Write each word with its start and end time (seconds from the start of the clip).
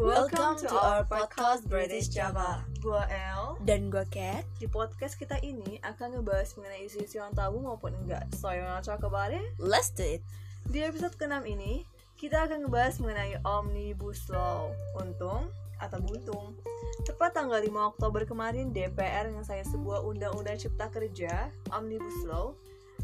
Welcome 0.00 0.56
to 0.64 0.72
our 0.80 1.04
podcast 1.04 1.68
British 1.68 2.08
Java. 2.08 2.64
Gua 2.80 3.04
El. 3.04 3.60
Dan 3.68 3.92
gue 3.92 4.00
Kat 4.08 4.48
Di 4.56 4.64
podcast 4.64 5.20
kita 5.20 5.36
ini 5.44 5.76
akan 5.84 6.16
ngebahas 6.16 6.56
mengenai 6.56 6.88
isu-isu 6.88 7.20
yang 7.20 7.36
tabu 7.36 7.60
maupun 7.60 7.92
enggak. 7.92 8.24
So, 8.32 8.48
you 8.48 8.64
wanna 8.64 8.80
talk 8.80 9.04
about 9.04 9.28
it? 9.28 9.44
Let's 9.60 9.92
do 9.92 10.16
it 10.16 10.24
Di 10.72 10.88
episode 10.88 11.20
ke-6 11.20 11.44
ini, 11.44 11.84
kita 12.16 12.48
akan 12.48 12.64
ngebahas 12.64 12.96
mengenai 12.96 13.44
Omnibus 13.44 14.24
Law. 14.32 14.72
Untung 14.96 15.52
atau 15.84 16.00
buntung. 16.00 16.56
Tepat 17.04 17.36
tanggal 17.36 17.60
5 17.60 17.92
Oktober 17.92 18.24
kemarin, 18.24 18.72
DPR 18.72 19.28
saya 19.44 19.68
sebuah 19.68 20.00
undang-undang 20.08 20.56
cipta 20.56 20.88
kerja, 20.88 21.52
Omnibus 21.76 22.24
Law. 22.24 22.56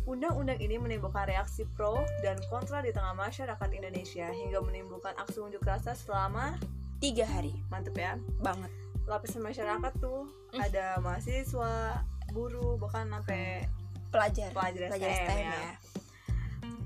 Undang-undang 0.08 0.64
ini 0.64 0.80
menimbulkan 0.80 1.28
reaksi 1.28 1.68
pro 1.76 2.00
dan 2.24 2.40
kontra 2.48 2.80
di 2.80 2.88
tengah 2.88 3.12
masyarakat 3.12 3.68
Indonesia 3.76 4.32
hingga 4.32 4.64
menimbulkan 4.64 5.12
aksi 5.20 5.44
unjuk 5.44 5.60
rasa 5.60 5.92
selama 5.92 6.56
Tiga 6.96 7.24
hari 7.24 7.52
mantep 7.66 7.94
ya 7.94 8.16
Banget 8.38 8.70
lapisan 9.04 9.40
masyarakat 9.40 9.92
tuh 9.96 10.26
Mm. 10.46 10.62
ada 10.62 10.86
mahasiswa, 10.98 12.00
buruh, 12.30 12.74
bahkan 12.76 13.04
sampai 13.06 13.66
Pelajar 14.08 14.48
Pelajar 14.50 14.88
Pelajar 14.88 15.10
STM, 15.10 15.20
STM 15.20 15.38
ya. 15.42 15.52
ya 15.52 15.72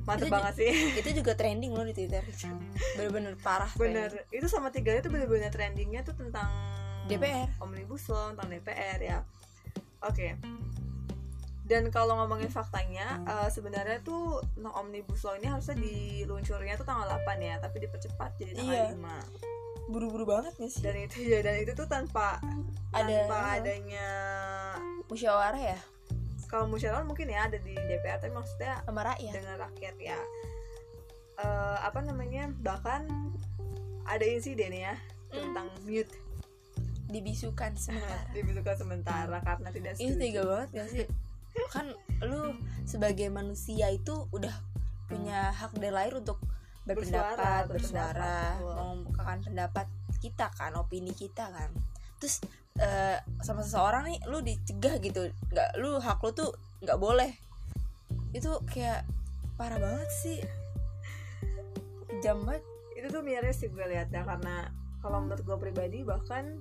mantep 0.02 0.26
Itu 0.26 0.32
banget 0.32 0.54
sih. 0.56 0.72
Itu 1.00 1.10
juga 1.14 1.32
trending 1.34 1.70
loh 1.70 1.84
di 1.84 1.92
Twitter 1.92 2.24
Bener-bener 2.96 3.36
parah 3.38 3.70
Bener, 3.74 4.10
trending. 4.10 4.26
itu 4.32 4.46
sama 4.46 4.68
tiga 4.68 4.90
itu 4.92 5.06
bener-bener 5.06 5.48
trendingnya 5.48 6.02
tuh 6.02 6.12
tentang 6.14 6.50
DPR. 7.06 7.46
omnibus 7.58 8.08
law 8.08 8.30
tentang 8.30 8.48
DPR 8.50 8.98
ya. 8.98 9.18
Oke. 10.00 10.34
Dan 11.62 11.86
kalau 11.88 12.16
ngomongin 12.16 12.48
faktanya, 12.48 13.22
eh, 13.22 13.48
sebenarnya 13.48 14.02
tuh 14.02 14.42
tentang 14.50 14.74
omnibus 14.74 15.22
law 15.22 15.34
ini 15.34 15.46
harusnya 15.46 15.76
diluncurnya 15.76 16.74
tuh 16.74 16.82
tanggal 16.82 17.06
8 17.06 17.38
ya, 17.38 17.54
tapi 17.56 17.78
dipercepat 17.78 18.34
jadi 18.36 18.52
tanggal 18.56 18.74
Iya. 18.74 18.86
5. 18.92 19.16
Buru-buru 19.90 20.24
banget 20.24 20.54
gak 20.54 20.70
sih? 20.70 20.80
Dan 20.80 20.96
itu 20.96 21.18
ya, 21.20 21.42
dan 21.42 21.58
itu 21.58 21.74
tuh 21.74 21.84
tanpa 21.84 22.38
Ada- 22.94 23.26
tanpa 23.26 23.38
adanya 23.58 24.06
Musyawarah 25.06 25.58
ya? 25.58 25.78
Kalau 26.46 26.66
musyawarah 26.66 27.02
mungkin 27.02 27.26
ya 27.26 27.46
ada 27.46 27.58
di 27.58 27.74
DPR 27.74 28.18
tapi 28.18 28.30
maksudnya 28.30 28.82
Sama 28.82 29.02
rakyat. 29.04 29.32
dengan 29.34 29.56
rakyat 29.60 29.96
ya. 29.98 30.18
Eh, 31.36 31.76
apa 31.80 32.02
namanya 32.02 32.50
bahkan 32.58 33.06
ada 34.02 34.22
insiden 34.22 34.74
ya 34.74 34.94
tentang 35.30 35.70
mute. 35.82 36.10
Dibisukan 37.06 37.74
sementara. 37.82 38.22
Dibutuhkan 38.30 38.76
sementara 38.76 39.38
karena 39.40 39.68
tidak 39.70 39.92
Itu 39.94 40.14
setuju. 40.14 40.18
tega 40.18 40.42
banget 40.42 40.68
gak 40.72 40.88
sih? 40.90 41.06
Kan 41.70 41.86
lu 42.22 42.54
sebagai 42.82 43.30
manusia 43.30 43.90
itu 43.90 44.26
udah 44.30 44.54
punya 45.06 45.50
hak 45.50 45.74
dan 45.78 45.94
lahir 45.94 46.14
untuk 46.14 46.38
berpendapat, 46.96 47.62
bersuara, 47.70 48.38
betul. 48.58 48.74
mengungkapkan 48.74 49.38
pendapat 49.46 49.86
kita 50.18 50.46
kan, 50.54 50.72
opini 50.74 51.12
kita 51.14 51.44
kan. 51.50 51.70
Terus 52.18 52.42
eh, 52.78 53.18
sama 53.40 53.62
seseorang 53.62 54.10
nih 54.10 54.18
lu 54.26 54.40
dicegah 54.42 54.98
gitu, 54.98 55.30
nggak 55.50 55.70
lu 55.78 56.00
hak 56.00 56.18
lu 56.20 56.30
tuh 56.32 56.50
nggak 56.82 56.98
boleh. 56.98 57.30
Itu 58.32 58.62
kayak 58.66 59.04
parah 59.54 59.78
banget 59.78 60.10
sih. 60.10 60.38
Banget. 62.20 62.62
itu 62.98 63.06
tuh 63.08 63.22
miris 63.24 63.56
sih 63.56 63.72
gue 63.72 63.86
lihat 63.86 64.12
ya 64.12 64.20
karena 64.28 64.68
kalau 65.00 65.24
menurut 65.24 65.40
gue 65.40 65.56
pribadi 65.56 66.04
bahkan 66.04 66.60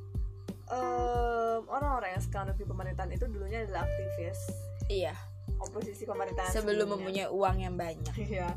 em, 0.71 1.61
orang-orang 1.67 2.15
yang 2.15 2.23
sekarang 2.23 2.55
di 2.55 2.63
pemerintahan 2.63 3.11
itu 3.11 3.27
dulunya 3.27 3.67
adalah 3.67 3.83
aktivis 3.83 4.39
Iya, 4.87 5.13
oposisi 5.59 6.07
pemerintahan 6.07 6.49
sebelum 6.49 6.87
sebelumnya. 6.87 6.95
mempunyai 6.95 7.27
uang 7.29 7.57
yang 7.59 7.75
banyak. 7.75 8.15
Iya, 8.31 8.47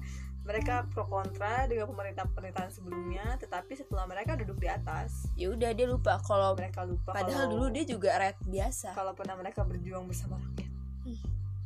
mereka 0.42 0.82
pro 0.90 1.06
kontra 1.06 1.70
dengan 1.70 1.86
pemerintah 1.86 2.26
pemerintahan 2.26 2.70
sebelumnya, 2.70 3.38
tetapi 3.38 3.78
setelah 3.78 4.10
mereka 4.10 4.34
duduk 4.34 4.58
di 4.58 4.66
atas, 4.66 5.30
Ya 5.38 5.54
udah 5.54 5.70
dia 5.70 5.86
lupa 5.86 6.18
kalau 6.18 6.58
mereka 6.58 6.82
lupa 6.82 7.14
padahal 7.14 7.46
kalau, 7.46 7.54
dulu 7.62 7.66
dia 7.70 7.84
juga 7.86 8.10
rakyat 8.18 8.38
biasa. 8.42 8.88
kalau 8.92 9.14
pernah 9.14 9.38
mereka 9.38 9.62
berjuang 9.62 10.04
bersama 10.10 10.42
rakyat. 10.42 10.70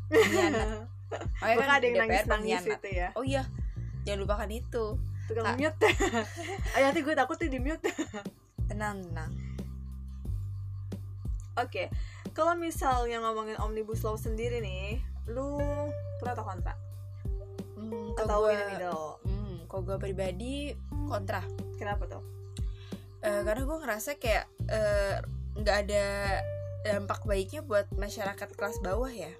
Pengkhianat. 0.07 0.69
Makanya 1.41 1.57
Bahkan 1.57 1.71
ada 1.73 1.85
yang 1.85 1.97
nangis-nangis 2.05 2.29
pengkhianat. 2.29 2.79
itu 2.85 2.89
ya. 2.93 3.09
Oh 3.17 3.25
iya, 3.25 3.43
jangan 4.05 4.21
lupakan 4.29 4.49
itu. 4.53 4.85
Tukang 5.27 5.45
Kak. 5.45 5.57
mute. 5.59 5.89
Ayo 6.77 6.83
nanti 6.87 7.01
gue 7.03 7.15
takut 7.17 7.35
tuh 7.35 7.49
di 7.49 7.59
mute. 7.59 7.91
Tenang, 8.71 8.99
tenang. 9.01 9.31
Oke, 11.57 11.89
kalau 12.31 12.53
misalnya 12.53 13.25
ngomongin 13.25 13.57
omnibus 13.57 14.05
law 14.05 14.15
sendiri 14.15 14.61
nih, 14.61 15.01
lu 15.27 15.57
pro 16.21 16.31
atau 16.31 16.45
kontra? 16.45 16.77
Hmm, 17.87 18.11
Atau 18.17 18.47
in 18.47 18.57
gue, 18.57 18.67
middle? 18.69 19.07
hmm, 19.23 19.55
kalau 19.67 19.83
gue 19.85 19.97
pribadi 20.01 20.55
kontra. 21.07 21.43
Kenapa 21.77 22.05
tuh? 22.07 22.25
Eh, 23.21 23.43
karena 23.43 23.63
gue 23.63 23.79
ngerasa 23.81 24.11
kayak 24.17 24.45
eh, 24.67 25.17
nggak 25.55 25.77
ada 25.85 26.05
dampak 26.85 27.23
baiknya 27.23 27.61
buat 27.61 27.87
masyarakat 27.93 28.49
kelas 28.53 28.79
bawah 28.81 29.09
ya. 29.09 29.31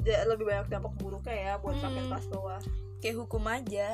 Ja- 0.00 0.22
Lebih 0.24 0.44
banyak 0.44 0.68
dampak 0.68 0.94
buruknya 0.96 1.34
ya 1.34 1.52
buat 1.56 1.74
Hmm. 1.74 1.84
rakyat 1.84 2.06
kelas 2.08 2.26
bawah. 2.28 2.60
Kayak 2.98 3.16
hukum 3.20 3.44
aja. 3.44 3.88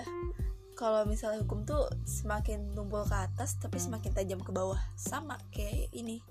Kalau 0.73 1.05
misalnya 1.05 1.41
hukum 1.41 1.63
tuh 1.63 1.85
semakin 2.03 2.73
tumpul 2.73 3.05
ke 3.05 3.13
atas 3.15 3.57
tapi 3.57 3.77
semakin 3.77 4.13
tajam 4.13 4.41
ke 4.41 4.49
bawah. 4.49 4.81
Sama 4.95 5.37
kayak 5.51 5.93
ini. 5.93 6.25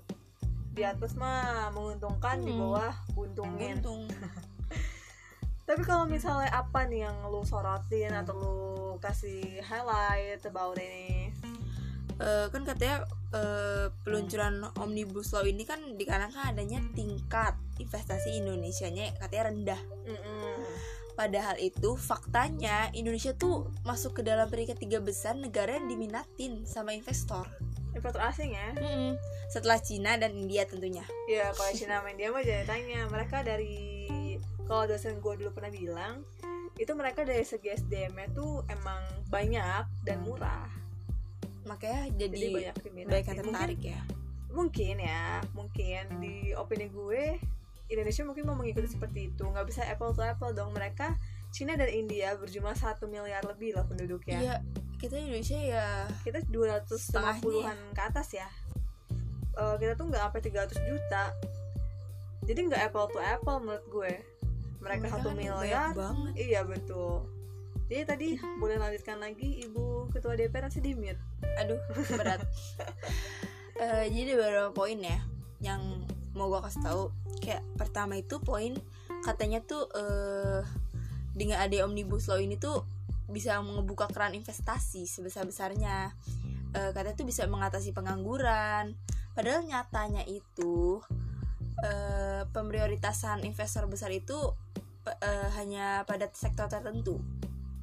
Di 0.70 0.82
atas 0.82 1.14
mah 1.14 1.70
menguntungkan, 1.70 2.40
di 2.40 2.50
Hmm. 2.50 2.60
bawah 2.60 2.94
buntungin. 3.12 3.78
Untung. 3.78 4.06
Tapi 5.70 5.86
kalau 5.86 6.02
misalnya 6.10 6.50
apa 6.50 6.90
nih 6.90 7.06
yang 7.06 7.30
lu 7.30 7.46
sorotin 7.46 8.10
atau 8.10 8.34
lu 8.34 8.58
kasih 8.98 9.62
highlight 9.62 10.42
about 10.42 10.74
ini? 10.82 11.30
Eh, 12.18 12.46
kan 12.50 12.66
katanya 12.66 13.06
eh, 13.30 13.86
peluncuran 14.02 14.66
omnibus 14.82 15.30
law 15.30 15.46
ini 15.46 15.62
kan 15.62 15.78
dikarenakan 15.94 16.58
adanya 16.58 16.82
tingkat 16.98 17.54
investasi 17.78 18.42
Indonesianya 18.42 19.14
katanya 19.22 19.54
rendah. 19.54 19.80
Mm-mm. 20.10 20.58
Padahal 21.14 21.54
itu 21.62 21.94
faktanya 21.94 22.90
Indonesia 22.90 23.30
tuh 23.38 23.70
masuk 23.86 24.18
ke 24.18 24.22
dalam 24.26 24.50
peringkat 24.50 24.74
tiga 24.74 24.98
besar 24.98 25.38
negara 25.38 25.78
yang 25.78 25.86
diminatin 25.86 26.66
sama 26.66 26.98
investor. 26.98 27.46
Investor 27.94 28.26
asing 28.26 28.58
ya? 28.58 28.74
Mm-mm. 28.74 29.14
Setelah 29.46 29.78
Cina 29.78 30.18
dan 30.18 30.34
India 30.34 30.66
tentunya. 30.66 31.06
Ya 31.30 31.54
kalau 31.54 31.70
Cina 31.78 32.02
main 32.02 32.18
dia 32.18 32.34
mah 32.34 32.42
jangan 32.42 32.66
tanya. 32.66 33.06
Mereka 33.06 33.46
dari 33.46 34.10
kalau 34.70 34.86
dosen 34.86 35.18
gue 35.18 35.34
dulu 35.42 35.50
pernah 35.50 35.74
bilang 35.74 36.22
itu 36.78 36.94
mereka 36.94 37.26
dari 37.26 37.42
segi 37.42 37.74
SDM-nya 37.74 38.30
tuh 38.30 38.62
emang 38.70 39.02
banyak 39.26 39.84
dan 40.06 40.22
murah. 40.22 40.70
Makanya 41.66 42.14
Jadi 42.14 42.38
jadi, 42.38 42.46
banyak 42.54 42.76
banyak 43.10 43.26
yang 43.26 43.38
tertarik 43.42 43.82
ya. 43.82 44.00
Mungkin 44.54 44.94
ya, 45.02 45.42
mungkin 45.52 46.02
di 46.22 46.54
opini 46.54 46.86
gue 46.86 47.36
Indonesia 47.90 48.22
mungkin 48.22 48.46
mau 48.46 48.54
mengikuti 48.54 48.86
seperti 48.86 49.34
itu. 49.34 49.42
Nggak 49.42 49.66
bisa 49.66 49.82
apple 49.84 50.14
to 50.14 50.22
apple 50.22 50.54
dong. 50.54 50.70
Mereka 50.70 51.18
Cina 51.50 51.74
dan 51.74 51.90
India 51.90 52.38
berjumlah 52.38 52.78
satu 52.78 53.10
miliar 53.10 53.42
lebih 53.42 53.74
lah 53.74 53.82
penduduknya. 53.82 54.38
Iya, 54.38 54.54
kita 55.02 55.18
Indonesia 55.18 55.58
ya 55.58 56.06
kita 56.22 56.46
250-an 56.46 57.78
ke 57.92 58.02
atas 58.06 58.30
ya 58.30 58.46
Eh, 59.60 59.76
kita 59.76 59.92
tuh 59.92 60.08
nggak 60.08 60.22
sampai 60.24 60.40
300 60.40 60.88
juta 60.88 61.24
jadi 62.48 62.60
nggak 62.70 62.82
apple 62.90 63.12
to 63.12 63.20
apple 63.20 63.58
menurut 63.60 63.84
gue 63.92 64.12
mereka 64.80 65.06
satu 65.16 65.30
kan 65.32 65.36
miliar 65.36 65.92
banget. 65.92 66.32
iya 66.36 66.60
betul 66.64 67.28
jadi 67.90 68.06
tadi 68.06 68.28
boleh 68.62 68.78
lanjutkan 68.78 69.18
lagi 69.18 69.66
ibu 69.66 70.06
ketua 70.14 70.38
DPR 70.38 70.70
masih 70.70 70.82
di 70.82 70.94
mute 70.94 71.18
Aduh, 71.58 71.80
berat. 72.16 72.40
Eh, 73.80 74.12
jadi 74.12 74.36
beberapa 74.36 74.76
poin 74.76 75.00
ya 75.00 75.24
yang 75.64 76.04
mau 76.36 76.52
gue 76.52 76.60
kasih 76.60 76.84
tahu. 76.84 77.02
Kayak 77.40 77.64
pertama 77.80 78.20
itu 78.20 78.36
poin 78.36 78.76
katanya 79.24 79.64
tuh 79.64 79.88
eh 79.96 80.60
dengan 81.32 81.64
ada 81.64 81.88
omnibus 81.88 82.28
law 82.28 82.36
ini 82.36 82.60
tuh 82.60 82.84
bisa 83.32 83.56
ngebuka 83.56 84.12
keran 84.12 84.36
investasi 84.36 85.08
sebesar 85.08 85.48
besarnya. 85.48 86.12
Eh 86.76 86.92
katanya 86.92 87.16
tuh 87.16 87.24
bisa 87.24 87.48
mengatasi 87.48 87.96
pengangguran. 87.96 89.00
Padahal 89.32 89.64
nyatanya 89.64 90.28
itu 90.28 91.00
eh 91.80 92.44
pemprioritasan 92.52 93.48
investor 93.48 93.88
besar 93.88 94.12
itu 94.12 94.36
eh, 95.18 95.48
hanya 95.58 96.06
pada 96.06 96.30
sektor 96.30 96.66
tertentu. 96.66 97.18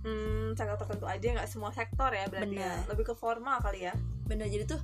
hmm, 0.01 0.55
sektor 0.55 0.77
tertentu 0.79 1.03
aja 1.03 1.27
nggak 1.35 1.49
semua 1.49 1.69
sektor 1.69 2.07
ya 2.09 2.25
berarti 2.27 2.55
ya. 2.55 2.79
Lebih 2.87 3.11
ke 3.11 3.13
formal 3.13 3.59
kali 3.59 3.85
ya 3.85 3.93
Bener 4.23 4.47
jadi 4.47 4.63
tuh 4.63 4.79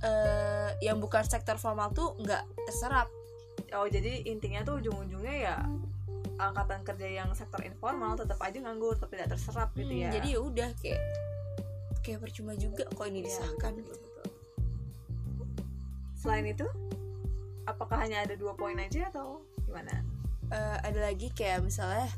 eh 0.00 0.70
yang 0.80 0.98
bukan 0.98 1.22
sektor 1.22 1.54
formal 1.54 1.92
tuh 1.92 2.16
nggak 2.18 2.42
terserap 2.66 3.06
oh 3.72 3.86
jadi 3.86 4.24
intinya 4.26 4.60
tuh 4.62 4.80
ujung-ujungnya 4.80 5.36
ya 5.38 5.56
angkatan 6.36 6.82
kerja 6.82 7.06
yang 7.06 7.30
sektor 7.32 7.62
informal 7.62 8.16
tetap 8.16 8.40
aja 8.40 8.58
nganggur 8.58 8.96
tapi 8.96 9.14
tidak 9.14 9.36
terserap 9.36 9.70
gitu 9.72 9.88
Hmm, 9.88 10.02
ya 10.02 10.10
jadi 10.10 10.28
ya 10.32 10.40
udah 10.40 10.68
kayak 10.80 11.00
kayak 12.02 12.18
percuma 12.18 12.52
juga 12.54 12.82
kok 12.88 13.06
ini 13.06 13.20
Iya, 13.20 13.26
disahkan 13.28 13.72
gitu 13.78 13.92
betul, 13.92 14.08
betul. 14.10 14.30
selain 16.16 16.46
itu 16.46 16.66
apakah 17.62 17.98
hanya 18.00 18.22
ada 18.22 18.34
dua 18.34 18.54
poin 18.54 18.74
aja 18.74 19.06
atau 19.06 19.42
gimana 19.62 20.02
Eh, 20.52 20.78
ada 20.84 21.08
lagi 21.08 21.32
kayak 21.32 21.64
misalnya 21.64 22.12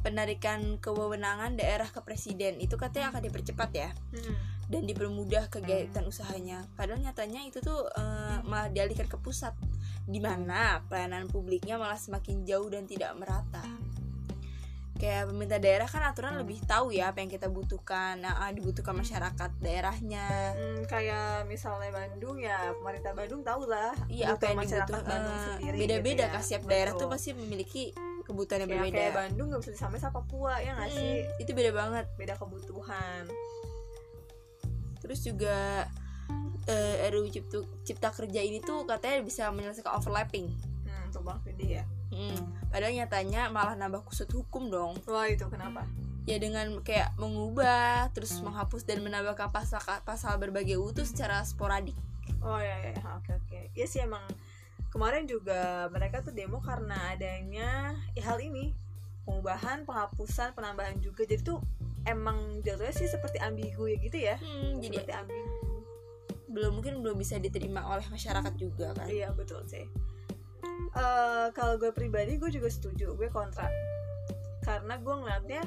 penarikan 0.00 0.78
kewenangan 0.78 1.58
daerah 1.58 1.90
ke 1.90 2.00
presiden 2.00 2.56
itu 2.62 2.78
katanya 2.78 3.10
akan 3.12 3.22
dipercepat 3.26 3.70
ya 3.74 3.90
Hmm. 4.14 4.34
dan 4.70 4.86
dipermudah 4.86 5.50
kegiatan 5.50 6.06
usahanya. 6.06 6.62
Padahal 6.78 7.02
nyatanya 7.02 7.42
itu 7.42 7.58
tuh 7.58 7.90
eh, 7.90 8.38
malah 8.46 8.70
dialihkan 8.70 9.10
ke 9.10 9.18
pusat, 9.18 9.52
di 10.06 10.22
mana 10.22 10.86
pelayanan 10.86 11.26
publiknya 11.26 11.76
malah 11.76 11.98
semakin 11.98 12.46
jauh 12.46 12.70
dan 12.70 12.86
tidak 12.86 13.10
merata. 13.18 13.66
Kayak 15.00 15.32
pemerintah 15.32 15.56
daerah 15.56 15.88
kan 15.88 16.04
aturan 16.04 16.36
lebih 16.36 16.60
tahu 16.62 16.92
ya 16.92 17.08
apa 17.08 17.24
yang 17.24 17.32
kita 17.32 17.48
butuhkan, 17.48 18.20
nah, 18.20 18.36
ah, 18.36 18.52
dibutuhkan 18.52 18.92
masyarakat 18.92 19.50
daerahnya. 19.58 20.52
Hmm, 20.52 20.84
kayak 20.84 21.48
misalnya 21.48 21.88
Bandung 21.88 22.36
ya 22.36 22.68
pemerintah 22.76 23.16
Bandung 23.16 23.40
tahu 23.40 23.64
lah 23.64 23.96
Iya 24.06 24.36
apa 24.36 24.44
yang 24.46 24.60
masyarakat 24.60 24.84
dibutuhkan 24.86 25.08
Bandung 25.08 25.32
eh, 25.32 25.44
sendiri 25.48 25.76
beda-beda 25.80 26.12
gitu 26.12 26.20
ya. 26.22 26.28
kan 26.30 26.42
setiap 26.44 26.64
daerah 26.68 26.92
tuh 26.94 27.08
pasti 27.08 27.30
memiliki 27.32 27.84
kebutuhan 28.22 28.60
yang 28.60 28.68
kayak, 28.68 28.82
berbeda. 28.84 28.98
kayak 29.00 29.14
Bandung 29.16 29.46
nggak 29.48 29.60
bisa 29.64 29.72
disamain 29.72 29.98
sama 29.98 30.14
Papua 30.14 30.52
ya 30.60 30.70
nggak 30.76 30.90
sih 30.92 31.12
Hmm, 31.18 31.40
itu 31.42 31.50
beda 31.50 31.70
banget. 31.72 32.04
beda 32.14 32.34
kebutuhan 32.36 33.22
Terus 35.00 35.20
juga 35.24 35.88
eh, 36.66 37.08
RUU 37.08 37.26
Cipta, 37.26 37.56
Cipta 37.82 38.08
Kerja 38.12 38.40
ini 38.40 38.60
tuh 38.60 38.84
katanya 38.84 39.24
bisa 39.24 39.48
menyelesaikan 39.48 39.96
overlapping. 39.96 40.46
hmm, 40.84 41.08
untuk 41.08 41.24
Bang 41.24 41.40
Fidi 41.40 41.74
ya 41.74 41.84
Hmm, 42.10 42.42
Padahal 42.68 42.90
nyatanya 42.92 43.48
malah 43.48 43.74
nambah 43.74 44.02
kusut 44.02 44.26
hukum 44.30 44.66
dong. 44.66 44.98
wah 45.06 45.26
itu 45.26 45.46
kenapa 45.46 45.86
Ya 46.26 46.36
dengan 46.36 46.78
kayak 46.82 47.16
mengubah, 47.16 48.12
terus 48.12 48.34
menghapus 48.38 48.84
dan 48.84 49.00
menambahkan 49.00 49.50
pasal 49.50 49.80
pasal 50.04 50.36
berbagai 50.36 50.76
UU 50.76 50.92
tuh 50.92 51.06
secara 51.06 51.42
sporadik. 51.42 51.96
oh 52.40 52.56
ya 52.56 52.76
ya 52.80 52.90
ya, 52.94 53.04
oke 53.16 53.30
oke 53.36 53.60
ya 53.74 53.86
sih 53.86 54.00
emang 54.00 54.22
kemarin 54.88 55.24
juga 55.24 55.88
mereka 55.88 56.20
tuh 56.20 56.30
demo 56.30 56.58
karena 56.58 57.12
adanya 57.12 57.92
ya, 58.12 58.22
hal 58.24 58.38
ini 58.38 58.72
pengubahan 59.22 59.84
penghapusan 59.84 60.50
penambahan 60.52 60.96
juga 60.98 61.22
jadi 61.22 61.42
tuh 61.42 61.60
emang 62.04 62.64
jatuhnya 62.64 62.90
sih 62.90 63.06
seperti 63.06 63.36
ambigu 63.38 63.86
ya 63.86 63.96
gitu 63.98 64.18
ya 64.18 64.36
Hmm, 64.36 64.78
jadi 64.78 65.02
seperti 65.02 65.14
ambigu 65.14 65.56
belum 66.48 66.72
mungkin 66.80 66.94
belum 67.00 67.16
bisa 67.16 67.38
diterima 67.38 67.86
oleh 67.86 68.02
masyarakat 68.06 68.54
juga 68.56 68.90
kan. 68.90 69.06
Iya 69.06 69.30
betul 69.30 69.62
sih. 69.70 69.86
Eh 70.90 71.46
kalau 71.54 71.78
gue 71.78 71.90
pribadi 71.94 72.36
gue 72.36 72.50
juga 72.50 72.68
setuju, 72.68 73.14
gue 73.14 73.28
kontra. 73.30 73.70
Karena 74.64 74.98
gue 74.98 75.14
ngeliatnya 75.14 75.62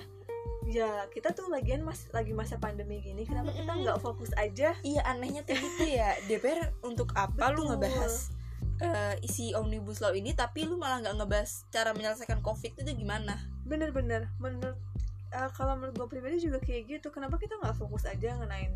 ya 0.64 1.12
kita 1.12 1.36
tuh 1.36 1.52
lagian 1.52 1.84
mas 1.84 2.08
lagi 2.16 2.32
masa 2.32 2.56
pandemi 2.56 3.04
gini, 3.04 3.28
kenapa 3.28 3.52
kita 3.52 3.72
nggak 3.72 4.00
fokus 4.00 4.32
aja? 4.40 4.76
Iya 4.80 5.02
anehnya 5.04 5.44
tuh 5.44 5.60
gitu 5.60 5.84
ya 5.84 6.16
DPR 6.32 6.72
untuk 6.88 7.12
apa 7.20 7.52
lu 7.52 7.68
Betul. 7.68 7.68
ngebahas 7.76 8.14
eh, 8.80 9.16
isi 9.28 9.52
omnibus 9.56 10.00
law 10.00 10.16
ini 10.16 10.32
tapi 10.32 10.64
lu 10.64 10.80
malah 10.80 11.04
nggak 11.04 11.16
ngebahas 11.20 11.68
cara 11.68 11.92
menyelesaikan 11.92 12.40
covid 12.40 12.80
itu 12.80 12.92
gimana? 12.96 13.44
Bener-bener, 13.68 14.32
menurut 14.40 14.80
eh, 15.36 15.50
kalau 15.52 15.76
menurut 15.76 16.00
gue 16.00 16.08
pribadi 16.08 16.40
juga 16.40 16.64
kayak 16.64 17.00
gitu. 17.00 17.12
Kenapa 17.12 17.36
kita 17.36 17.60
nggak 17.60 17.76
fokus 17.76 18.08
aja 18.08 18.40
ngenain 18.40 18.72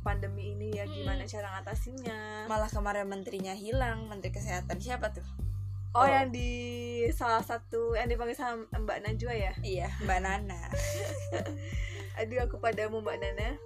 pandemi 0.00 0.56
ini 0.56 0.76
ya 0.76 0.88
gimana 0.88 1.24
Mm. 1.24 1.30
cara 1.30 1.48
ngatasinnya? 1.56 2.48
Malah 2.48 2.68
kemarin 2.72 3.04
menterinya 3.08 3.52
hilang, 3.52 4.08
menteri 4.08 4.32
kesehatan 4.32 4.80
siapa 4.80 5.12
tuh? 5.12 5.24
Oh, 5.90 6.02
Oh. 6.02 6.06
yang 6.06 6.30
di 6.30 6.50
salah 7.10 7.42
satu 7.42 7.98
yang 7.98 8.06
dipanggil 8.06 8.38
sama 8.38 8.62
Mbak 8.70 8.98
Najwa 9.02 9.34
ya? 9.34 9.52
Iya 9.58 9.88
Mbak 10.06 10.18
Nana. 10.22 10.60
aduh 12.20 12.44
aku 12.44 12.60
padamu 12.60 13.00
mbak 13.00 13.16
Nana 13.16 13.56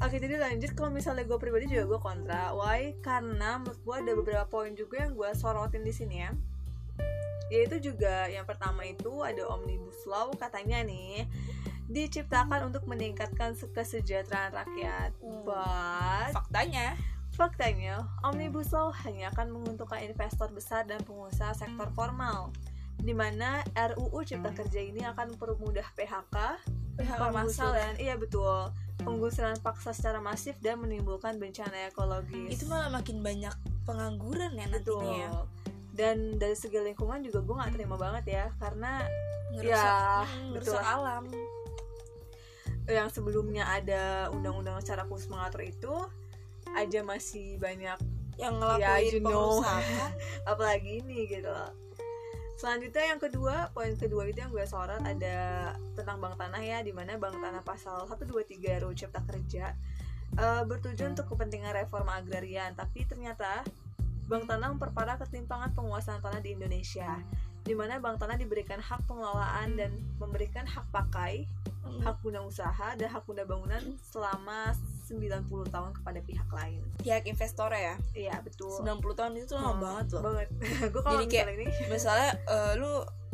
Oke 0.00 0.16
jadi 0.16 0.36
lanjut 0.36 0.72
kalau 0.72 0.92
misalnya 0.92 1.24
gue 1.24 1.36
pribadi 1.36 1.68
juga 1.68 1.84
gue 1.88 2.00
kontra 2.00 2.52
Why? 2.52 2.96
Karena 3.00 3.56
menurut 3.56 3.80
gue 3.80 3.94
ada 4.00 4.12
beberapa 4.16 4.44
poin 4.48 4.72
juga 4.72 5.00
yang 5.04 5.12
gue 5.16 5.28
sorotin 5.32 5.80
di 5.80 5.92
sini 5.92 6.16
ya 6.20 6.30
Yaitu 7.48 7.80
juga 7.80 8.28
yang 8.28 8.44
pertama 8.44 8.84
itu 8.84 9.24
ada 9.24 9.44
Omnibus 9.48 10.04
Law 10.04 10.32
katanya 10.36 10.84
nih 10.84 11.24
Diciptakan 11.88 12.68
untuk 12.68 12.84
meningkatkan 12.84 13.56
kesejahteraan 13.56 14.52
rakyat 14.52 15.10
Hmm. 15.20 15.44
But 15.44 16.32
Faktanya 16.36 17.00
faktanya 17.40 18.04
Omnibus 18.20 18.68
Law 18.76 18.92
hanya 19.08 19.32
akan 19.32 19.48
menguntungkan 19.56 20.04
investor 20.04 20.52
besar 20.52 20.84
dan 20.84 21.00
pengusaha 21.08 21.56
sektor 21.56 21.88
formal 21.96 22.52
di 23.00 23.16
mana 23.16 23.64
RUU 23.72 24.20
Cipta 24.28 24.52
Kerja 24.52 24.84
ini 24.84 25.00
akan 25.08 25.32
mempermudah 25.32 25.88
PHK 25.96 26.36
PHK 27.00 27.16
penggusuran 27.16 27.92
iya 27.96 28.20
betul 28.20 28.68
penggusuran 29.00 29.56
paksa 29.64 29.96
secara 29.96 30.20
masif 30.20 30.60
dan 30.60 30.84
menimbulkan 30.84 31.40
bencana 31.40 31.88
ekologis 31.88 32.60
Itu 32.60 32.68
malah 32.68 32.92
makin 32.92 33.24
banyak 33.24 33.56
pengangguran 33.88 34.52
ya 34.60 34.68
betul 34.68 35.00
nantinya 35.00 35.32
ya. 35.32 35.40
dan 35.96 36.36
dari 36.36 36.52
segi 36.52 36.76
lingkungan 36.76 37.24
juga 37.24 37.40
gue 37.40 37.54
nggak 37.56 37.72
terima 37.72 37.96
banget 37.96 38.24
ya 38.28 38.44
karena 38.60 39.00
Ngerusak, 39.50 39.66
Ya, 39.66 40.22
hmm, 40.22 40.52
betul. 40.54 40.76
ngerusak 40.76 40.84
alam. 40.86 41.24
yang 42.86 43.08
sebelumnya 43.10 43.64
ada 43.66 44.28
undang-undang 44.30 44.78
secara 44.82 45.06
khusus 45.06 45.26
mengatur 45.26 45.62
itu 45.62 45.94
aja 46.76 47.00
masih 47.02 47.58
banyak 47.58 47.98
Yang 48.40 48.54
Ya, 48.80 48.96
ngelakuin 48.96 49.12
you 49.12 49.20
know. 49.20 49.60
apalagi 50.50 51.04
ini 51.04 51.28
gitu 51.28 51.52
loh. 51.52 51.76
Selanjutnya 52.56 53.16
yang 53.16 53.20
kedua 53.20 53.68
poin 53.76 53.92
kedua 54.00 54.24
itu 54.28 54.40
yang 54.40 54.48
gue 54.48 54.64
sorot 54.64 55.00
ada 55.00 55.72
tentang 55.92 56.20
bank 56.20 56.40
tanah 56.40 56.60
ya 56.60 56.80
di 56.80 56.92
mana 56.92 57.20
bank 57.20 57.36
tanah 57.36 57.60
pasal 57.64 58.08
123 58.08 58.80
RUU 58.80 58.96
Cipta 58.96 59.20
Kerja 59.28 59.76
eh, 60.40 60.62
bertujuan 60.64 61.12
untuk 61.12 61.36
kepentingan 61.36 61.72
reforma 61.76 62.16
agrarian. 62.16 62.72
Tapi 62.72 63.04
ternyata 63.04 63.60
bank 64.24 64.48
tanah 64.48 64.72
memperparah 64.72 65.20
ketimpangan 65.20 65.76
penguasaan 65.76 66.24
tanah 66.24 66.40
di 66.40 66.56
Indonesia 66.56 67.20
di 67.60 67.76
mana 67.76 68.00
bank 68.00 68.24
tanah 68.24 68.40
diberikan 68.40 68.80
hak 68.80 69.04
pengelolaan 69.04 69.76
dan 69.76 69.92
memberikan 70.16 70.64
hak 70.64 70.88
pakai 70.88 71.44
hak 72.00 72.16
guna 72.24 72.40
usaha 72.46 72.96
dan 72.96 73.08
hak 73.10 73.26
guna 73.28 73.44
bangunan 73.44 73.82
selama 74.00 74.72
90 75.10 75.42
tahun 75.68 75.90
kepada 75.92 76.20
pihak 76.20 76.48
lain 76.48 76.80
Pihak 76.96 77.26
investor 77.26 77.68
ya. 77.68 77.98
iya 78.12 78.38
betul 78.38 78.70
90 78.76 79.02
tahun 79.12 79.32
itu 79.36 79.52
lama 79.52 79.74
banget 79.76 80.06
loh. 80.12 80.22
banget 80.24 80.48
gue 80.92 81.02
kalau 81.02 81.18
Jadi 81.18 81.26
kayak- 81.28 81.46
misalnya 81.50 81.66
ini 81.74 81.90
Misalnya 81.90 82.30
eh, 82.46 82.72
lu 82.76 82.92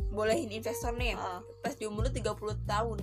bolehin 0.09 0.49
investor 0.51 0.93
nih 0.93 1.13
Ah. 1.15 1.45
pas 1.61 1.73
di 1.73 1.85
umur 1.85 2.03
lu 2.03 2.11
30 2.11 2.33
tahun. 2.65 2.99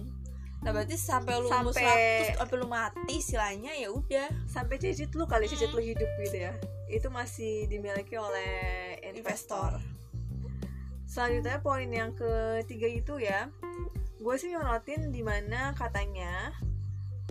Nah, 0.59 0.71
berarti 0.71 0.95
sampai 0.95 1.37
lu 1.37 1.45
umur 1.45 1.69
Sampai- 1.69 2.31
100 2.31 2.39
sampai 2.39 2.55
lu 2.55 2.67
mati 2.67 3.13
istilahnya 3.13 3.71
ya 3.75 3.89
udah 3.89 4.27
sampai 4.45 4.75
cicit 4.77 5.11
lu 5.11 5.23
kali 5.23 5.45
cicit 5.45 5.67
Hmm. 5.67 5.77
lu 5.77 5.83
hidup 5.85 6.07
gitu 6.17 6.37
ya 6.39 6.55
itu 6.87 7.07
masih 7.09 7.67
dimiliki 7.67 8.15
oleh 8.15 8.55
investor 9.05 9.77
selanjutnya 11.05 11.59
poin 11.59 11.85
yang 11.85 12.13
ketiga 12.13 12.87
itu 12.87 13.13
ya 13.19 13.49
gue 14.15 14.35
sih 14.35 14.49
nyorotin 14.49 15.09
di 15.09 15.19
mana 15.19 15.73
katanya 15.73 16.55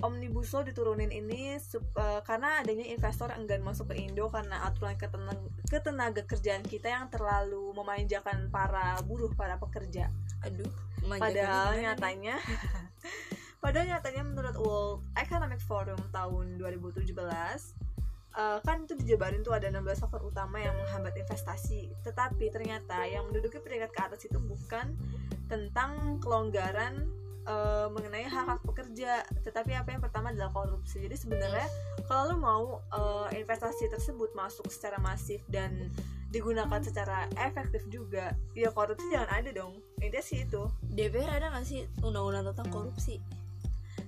omnibus 0.02 0.50
law 0.52 0.66
diturunin 0.66 1.08
ini 1.08 1.56
eh, 1.56 2.20
karena 2.26 2.60
adanya 2.60 2.86
investor 2.86 3.30
enggan 3.32 3.62
masuk 3.62 3.94
ke 3.94 4.02
Indo 4.02 4.26
karena 4.28 4.66
aturan 4.66 4.98
ketenag- 4.98 5.50
ketenaga 5.70 6.26
kerjaan 6.26 6.66
kita 6.66 6.90
yang 6.90 7.06
terlalu 7.08 7.72
memanjakan 7.72 8.50
para 8.50 8.98
buruh 9.06 9.30
para 9.32 9.56
pekerja 9.56 10.10
aduh 10.42 10.68
Padahal 11.02 11.82
nyatanya 11.82 12.38
Padahal 13.62 13.94
nyatanya 13.94 14.22
menurut 14.26 14.56
World 14.58 15.06
Economic 15.14 15.62
Forum 15.62 15.98
tahun 16.10 16.58
2017 16.58 17.14
eh, 17.14 18.58
kan 18.66 18.76
itu 18.82 18.98
dijabarin 18.98 19.46
tuh 19.46 19.54
ada 19.54 19.70
16 19.70 20.02
faktor 20.02 20.26
utama 20.26 20.58
yang 20.58 20.74
menghambat 20.74 21.14
investasi. 21.14 21.94
Tetapi 22.02 22.50
ternyata 22.50 23.06
yang 23.06 23.30
menduduki 23.30 23.62
peringkat 23.62 23.94
ke 23.94 24.00
atas 24.02 24.20
itu 24.26 24.38
bukan 24.42 24.98
tentang 25.46 26.18
kelonggaran 26.18 27.06
eh, 27.46 27.86
mengenai 27.90 28.26
hak 28.26 28.44
hak 28.46 28.60
pekerja, 28.62 29.26
tetapi 29.42 29.74
apa 29.74 29.88
yang 29.94 30.02
pertama 30.02 30.30
adalah 30.30 30.50
korupsi. 30.54 31.02
Jadi 31.02 31.16
sebenarnya 31.18 31.68
kalau 32.06 32.32
lo 32.32 32.36
mau 32.38 32.64
eh, 32.94 33.42
investasi 33.42 33.90
tersebut 33.90 34.34
masuk 34.34 34.66
secara 34.70 34.98
masif 35.02 35.42
dan 35.50 35.90
digunakan 36.32 36.80
secara 36.80 37.28
efektif 37.36 37.84
juga, 37.92 38.32
ya 38.56 38.72
korupsi 38.72 39.04
jangan 39.12 39.30
ada 39.42 39.50
dong. 39.52 39.78
Intinya 40.00 40.24
sih 40.24 40.48
itu. 40.48 40.64
DPR 40.88 41.28
ada 41.28 41.52
gak 41.52 41.68
sih? 41.68 41.84
Undang-undang 42.00 42.56
tentang 42.56 42.72
korupsi. 42.72 43.20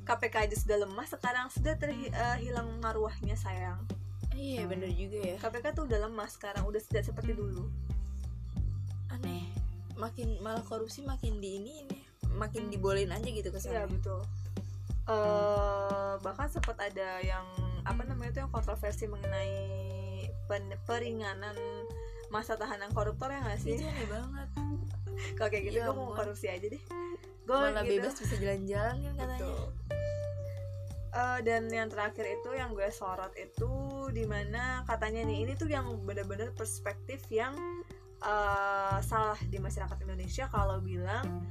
KPK 0.05 0.49
aja 0.49 0.57
sudah 0.57 0.76
lemah 0.85 1.07
sekarang 1.09 1.47
sudah 1.53 1.76
terhilang 1.76 2.81
marwahnya 2.81 3.37
sayang. 3.37 3.81
Iya 4.35 4.67
bener 4.67 4.91
juga 4.93 5.21
ya. 5.21 5.37
KPK 5.41 5.76
tuh 5.76 5.85
udah 5.88 6.09
lemah 6.09 6.29
sekarang 6.29 6.64
udah 6.64 6.81
tidak 6.81 7.09
seperti 7.09 7.37
dulu. 7.37 7.69
Aneh. 9.12 9.49
Makin 9.95 10.43
malah 10.43 10.64
korupsi 10.67 11.07
makin 11.07 11.38
di 11.38 11.61
ini 11.62 11.87
ini 11.87 12.03
makin 12.35 12.69
dibolehin 12.69 13.11
aja 13.14 13.25
gitu 13.25 13.49
ke 13.49 13.59
iya 13.71 13.87
betul. 13.87 14.21
Eh 15.09 16.14
bahkan 16.21 16.49
sempat 16.50 16.76
ada 16.81 17.21
yang 17.23 17.47
apa 17.85 18.03
namanya 18.09 18.31
itu 18.35 18.41
yang 18.45 18.53
kontroversi 18.53 19.05
mengenai 19.07 19.55
pen- 20.49 20.81
peringanan 20.88 21.57
masa 22.33 22.57
tahanan 22.59 22.91
koruptor 22.91 23.31
ya 23.31 23.41
nggak 23.45 23.61
sih? 23.61 23.79
Itu 23.79 23.87
aneh 23.87 24.09
banget. 24.11 24.49
Kalau 25.38 25.49
kayak 25.50 25.64
gitu. 25.71 25.79
Ya 25.79 25.87
gue 25.88 25.97
mau 25.97 26.12
korupsi 26.17 26.47
aja 26.50 26.67
deh. 26.67 26.83
Gue 27.45 27.57
malah 27.57 27.85
gitu. 27.85 28.00
bebas 28.00 28.14
bisa 28.19 28.37
jalan-jalan 28.41 28.97
kan 28.99 29.12
katanya. 29.14 29.38
Betul. 29.38 29.64
Eh, 31.14 31.38
dan 31.47 31.71
yang 31.71 31.87
terakhir 31.87 32.26
itu 32.26 32.50
yang 32.59 32.75
gue 32.75 32.91
sorot 32.91 33.31
itu 33.38 33.71
di 34.11 34.26
mana 34.26 34.83
katanya 34.83 35.23
nih 35.23 35.47
ini 35.47 35.53
tuh 35.55 35.71
yang 35.71 35.87
bener-bener 36.03 36.50
perspektif 36.50 37.23
yang 37.31 37.55
eh, 38.19 38.99
salah 38.99 39.38
di 39.47 39.62
masyarakat 39.62 39.95
Indonesia 40.03 40.50
kalau 40.50 40.83
bilang 40.83 41.47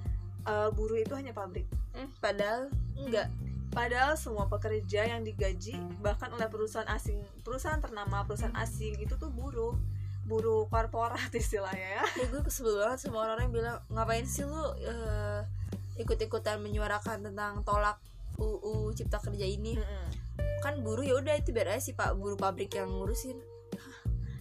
eh, 0.47 0.69
buruh 0.71 0.99
itu 0.99 1.13
hanya 1.15 1.31
pabrik. 1.31 1.67
Hmm, 1.93 2.09
padahal 2.19 2.71
enggak 2.97 3.27
Padahal 3.73 4.13
semua 4.13 4.45
pekerja 4.45 5.01
yang 5.09 5.25
digaji 5.25 5.73
bahkan 5.97 6.29
oleh 6.29 6.45
perusahaan 6.45 6.85
asing, 6.93 7.17
perusahaan 7.41 7.81
ternama, 7.81 8.21
perusahaan 8.21 8.53
asing 8.61 9.01
itu 9.01 9.17
tuh 9.17 9.33
buruh, 9.33 9.73
buruh 10.29 10.69
korporat 10.69 11.33
istilahnya 11.41 11.97
ya. 11.99 12.05
ya 12.21 12.25
gue 12.29 12.41
kesel 12.45 12.69
banget 12.69 13.01
sama 13.01 13.25
orang-orang 13.25 13.49
yang 13.49 13.55
bilang 13.57 13.77
ngapain 13.89 14.29
sih 14.29 14.45
lu 14.45 14.61
eh, 14.77 15.41
ikut-ikutan 15.97 16.61
menyuarakan 16.61 17.33
tentang 17.33 17.65
tolak 17.65 17.97
UU 18.37 18.93
Cipta 18.93 19.17
Kerja 19.17 19.45
ini? 19.45 19.75
Mm-mm. 19.75 20.07
kan 20.63 20.79
buruh 20.79 21.03
ya 21.03 21.19
udah 21.19 21.35
itu 21.35 21.51
biar 21.51 21.75
aja 21.75 21.91
sih 21.91 21.91
pak 21.91 22.15
buruh 22.15 22.37
pabrik 22.37 22.77
yang 22.77 22.87
ngurusin. 22.87 23.35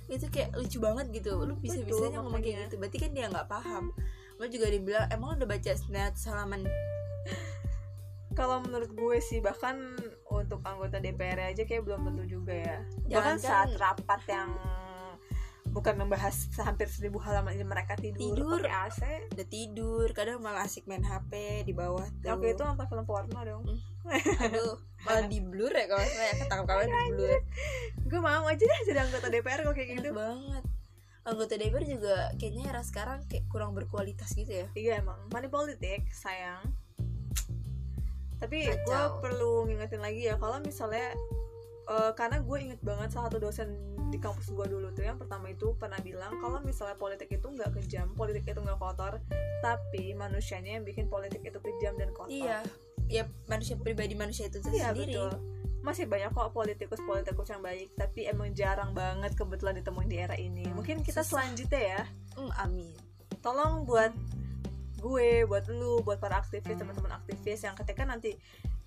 Itu 0.06 0.28
kayak 0.28 0.54
lucu 0.54 0.78
banget 0.78 1.08
gitu. 1.10 1.34
Lu 1.40 1.58
bisa 1.58 1.82
bisanya 1.82 2.22
ngomong 2.22 2.38
kayak 2.44 2.68
gitu 2.68 2.78
berarti 2.78 2.98
kan 3.00 3.10
dia 3.10 3.26
nggak 3.26 3.48
paham 3.50 3.90
lo 4.42 4.48
juga 4.48 4.66
dibilang 4.66 5.06
emang 5.08 5.32
lu 5.32 5.36
udah 5.38 5.48
baca 5.48 5.70
senat 5.72 6.12
salaman 6.14 6.66
Kalau 8.32 8.58
menurut 8.58 8.90
gue 8.90 9.16
sih 9.20 9.38
bahkan 9.38 9.76
untuk 10.26 10.64
anggota 10.64 10.96
DPR 10.96 11.46
aja 11.46 11.62
kayak 11.62 11.84
belum 11.84 12.00
tentu 12.02 12.24
juga 12.32 12.56
ya. 12.56 12.78
Jangan 13.06 13.12
Bahkan 13.12 13.36
kan- 13.36 13.44
saat 13.44 13.70
rapat 13.76 14.20
yang 14.26 14.50
bukan 15.68 15.94
membahas 15.96 16.32
hampir 16.58 16.84
seribu 16.86 17.16
halaman 17.18 17.52
ini 17.52 17.62
mereka 17.62 17.92
tidur, 17.94 18.32
Tidur. 18.34 18.60
AC. 18.64 19.04
udah 19.32 19.46
tidur 19.46 20.04
kadang 20.10 20.36
malah 20.38 20.64
asik 20.64 20.84
main 20.84 21.00
HP 21.00 21.32
di 21.62 21.72
bawah 21.72 22.04
tuh 22.18 22.28
Oke 22.30 22.52
itu 22.52 22.60
nonton 22.60 22.84
film 22.86 23.04
porno 23.04 23.40
dong. 23.42 23.64
aduh 24.38 24.76
malah 25.02 25.24
di 25.24 25.40
blur 25.40 25.70
ya 25.70 25.84
kalau 25.86 26.02
saya 26.02 26.32
ketangkap 26.34 26.66
kamera 26.66 26.88
di 26.88 27.12
blur 27.14 27.40
Gue 28.02 28.20
mau 28.20 28.44
aja 28.44 28.60
deh 28.60 28.80
jadi 28.82 29.00
anggota 29.02 29.28
DPR 29.28 29.60
kalau 29.62 29.72
kayak 29.72 29.88
enak 29.90 30.00
gitu. 30.02 30.10
banget 30.10 30.64
anggota 31.22 31.54
DPR 31.54 31.84
juga 31.86 32.16
kayaknya 32.34 32.74
era 32.74 32.82
sekarang 32.82 33.22
kayak 33.30 33.46
kurang 33.46 33.78
berkualitas 33.78 34.34
gitu 34.34 34.50
ya 34.50 34.66
Iya 34.74 34.92
emang 35.06 35.18
money 35.30 35.46
politik 35.46 36.10
sayang. 36.10 36.62
Tapi 38.42 38.66
gue 38.66 39.02
perlu 39.22 39.70
ngingetin 39.70 40.02
lagi 40.02 40.26
ya 40.26 40.34
kalau 40.34 40.58
misalnya 40.58 41.14
eh, 41.86 42.10
karena 42.18 42.42
gue 42.42 42.56
inget 42.58 42.80
banget 42.82 43.14
salah 43.14 43.30
satu 43.30 43.38
dosen 43.38 43.70
di 44.10 44.18
kampus 44.20 44.50
gue 44.52 44.66
dulu 44.68 44.90
tuh 44.92 45.06
yang 45.08 45.16
pertama 45.16 45.48
itu 45.48 45.72
pernah 45.78 45.96
bilang 46.02 46.36
kalau 46.42 46.58
misalnya 46.60 46.98
politik 46.98 47.32
itu 47.32 47.46
nggak 47.48 47.70
kejam, 47.80 48.12
politik 48.12 48.44
itu 48.44 48.60
nggak 48.60 48.76
kotor, 48.76 49.22
tapi 49.64 50.12
manusianya 50.12 50.76
yang 50.76 50.84
bikin 50.84 51.06
politik 51.08 51.40
itu 51.40 51.56
kejam 51.62 51.96
dan 51.96 52.10
kotor. 52.12 52.28
iya 52.28 52.60
ya 53.08 53.24
manusia 53.48 53.76
pribadi 53.80 54.12
manusia 54.12 54.48
itu 54.52 54.60
Iya 54.68 54.92
sendiri 54.92 55.16
betul. 55.16 55.32
Masih 55.82 56.06
banyak 56.06 56.30
kok 56.30 56.50
politikus-politikus 56.50 57.48
yang 57.48 57.60
baik, 57.60 57.90
tapi 57.92 58.24
emang 58.24 58.50
jarang 58.52 58.90
banget 58.92 59.34
kebetulan 59.34 59.76
ditemuin 59.76 60.06
di 60.06 60.16
era 60.16 60.34
ini. 60.34 60.66
Mungkin 60.68 61.02
kita 61.02 61.20
selanjutnya 61.20 61.82
ya 61.98 62.02
Hmm, 62.32 62.48
amin 62.58 62.94
tolong 63.38 63.82
buat 63.82 64.14
gue 64.96 65.42
buat 65.44 65.66
lu 65.66 65.98
buat 66.00 66.16
para 66.16 66.38
aktivis 66.38 66.78
teman-teman 66.78 67.10
aktivis 67.12 67.60
yang 67.60 67.74
ketika 67.74 68.06
nanti 68.06 68.38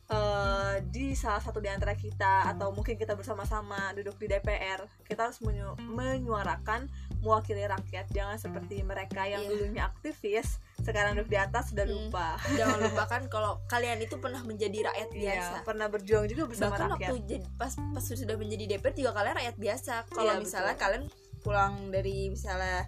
eh, 0.08 0.76
di 0.88 1.12
salah 1.12 1.44
satu 1.44 1.60
di 1.60 1.68
antara 1.68 1.92
kita 1.92 2.48
atau 2.48 2.72
mungkin 2.72 2.96
kita 2.96 3.14
bersama-sama 3.14 3.92
duduk 3.92 4.16
di 4.16 4.26
DPR 4.26 4.80
kita 5.04 5.28
harus 5.28 5.44
menyu- 5.44 5.76
menyuarakan 5.82 6.88
mewakili 7.20 7.68
rakyat 7.68 8.08
jangan 8.10 8.40
seperti 8.40 8.80
mereka 8.82 9.28
yang 9.28 9.44
Iya. 9.44 9.50
dulunya 9.52 9.84
aktivis 9.84 10.62
sekarang 10.86 11.18
duduk 11.18 11.28
di 11.28 11.40
atas 11.40 11.74
sudah 11.74 11.84
Hmm. 11.84 11.98
lupa. 12.06 12.38
Jangan 12.52 12.78
lupakan 12.80 13.22
kalau 13.34 13.52
kalian 13.66 13.98
itu 14.00 14.16
pernah 14.16 14.40
menjadi 14.40 14.86
rakyat 14.86 15.10
biasa. 15.12 15.52
Iya, 15.52 15.66
pernah 15.66 15.88
berjuang 15.90 16.26
juga 16.26 16.44
bersama 16.46 16.70
bahkan 16.72 16.90
rakyat. 16.94 17.10
waktu 17.10 17.16
jadi, 17.26 17.46
pas 17.56 17.74
pas 17.74 18.04
sudah 18.06 18.36
menjadi 18.36 18.64
DPR 18.72 18.94
juga 18.96 19.12
kalian 19.14 19.36
rakyat 19.36 19.56
biasa. 19.58 19.94
Kalau 20.08 20.32
Iya, 20.32 20.40
misalnya 20.40 20.74
betul. 20.74 20.84
kalian 20.86 21.04
pulang 21.42 21.74
dari 21.90 22.18
misalnya 22.28 22.86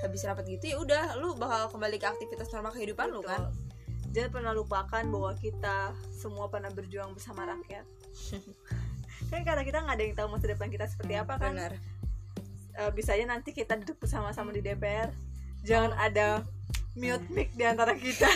habis 0.00 0.20
rapat 0.22 0.44
gitu 0.46 0.64
ya 0.66 0.76
udah 0.76 1.16
lu 1.16 1.32
bakal 1.34 1.68
kembali 1.70 1.96
ke 1.96 2.04
aktivitas 2.06 2.48
normal 2.50 2.72
kehidupan 2.72 3.08
lu 3.08 3.20
Betul. 3.20 3.30
kan 3.30 3.42
jangan 4.12 4.30
pernah 4.30 4.52
lupakan 4.52 5.04
bahwa 5.06 5.32
kita 5.34 5.76
semua 6.12 6.46
pernah 6.46 6.68
berjuang 6.68 7.12
bersama 7.12 7.44
rakyat. 7.46 7.84
Kan 9.24 9.40
karena 9.42 9.62
kita 9.62 9.80
nggak 9.80 9.94
ada 9.94 10.04
yang 10.04 10.14
tahu 10.14 10.28
masa 10.28 10.46
depan 10.46 10.68
kita 10.68 10.84
seperti 10.84 11.14
apa 11.14 11.34
kan? 11.34 11.56
benar. 11.56 11.72
Eh, 12.74 12.90
bisa 12.92 13.12
aja 13.12 13.24
nanti 13.24 13.50
kita 13.50 13.74
duduk 13.74 13.96
bersama-sama 13.98 14.50
di 14.50 14.60
DPR 14.60 15.08
jangan 15.62 15.96
ada 15.96 16.42
mute 16.94 17.26
mic 17.30 17.50
di 17.54 17.64
antara 17.66 17.94
kita. 17.94 18.26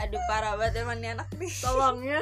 Aduh 0.00 0.20
parah 0.28 0.60
banget 0.60 0.84
emang 0.84 1.00
nih 1.00 1.16
anak 1.16 1.28
nih. 1.36 1.52
Tolong 1.60 2.04
ya. 2.04 2.20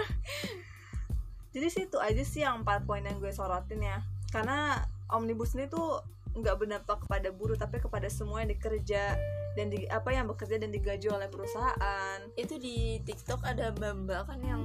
Jadi 1.55 1.67
sih 1.71 1.83
itu 1.87 1.99
aja 2.03 2.23
sih 2.23 2.43
yang 2.43 2.67
empat 2.67 2.87
poin 2.87 3.03
yang 3.03 3.19
gue 3.23 3.31
sorotin 3.31 3.83
ya. 3.83 4.03
Karena 4.31 4.83
omnibus 5.11 5.55
ini 5.55 5.71
tuh 5.71 6.03
nggak 6.35 6.55
berdampak 6.59 6.99
kepada 7.07 7.31
buruh 7.31 7.55
tapi 7.55 7.79
kepada 7.79 8.11
semua 8.11 8.43
yang 8.43 8.51
dikerja 8.51 9.15
dan 9.55 9.71
di 9.71 9.87
apa 9.87 10.11
yang 10.11 10.27
bekerja 10.27 10.59
dan 10.59 10.75
digaji 10.75 11.07
oleh 11.07 11.31
perusahaan. 11.31 12.19
Itu 12.35 12.59
di 12.59 12.99
TikTok 13.07 13.47
ada 13.47 13.71
mbak 13.71 14.27
kan 14.27 14.43
yang 14.43 14.63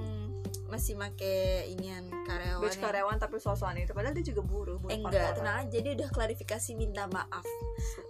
masih 0.70 0.94
make 0.96 1.34
inian 1.68 2.08
karyawan 2.24 2.62
Batch 2.62 2.78
karyawan 2.78 3.18
tapi 3.18 3.42
sosokan 3.42 3.82
itu. 3.82 3.92
Padahal 3.92 4.14
dia 4.14 4.26
juga 4.26 4.42
buruh 4.46 4.78
eh, 4.88 5.02
enggak 5.02 5.42
tenang 5.42 5.66
aja 5.66 5.78
dia 5.82 5.94
udah 5.98 6.10
klarifikasi 6.14 6.72
minta 6.78 7.10
maaf. 7.10 7.46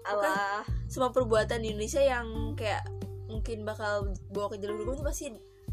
Alah. 0.05 0.67
semua 0.91 1.15
perbuatan 1.15 1.63
di 1.63 1.73
Indonesia 1.73 2.03
yang 2.03 2.53
kayak 2.59 2.83
mungkin 3.29 3.63
bakal 3.63 4.11
bawa 4.33 4.51
ke 4.51 4.57
jalur 4.59 4.83
hukum 4.83 4.99
itu 4.99 5.03
pasti 5.05 5.25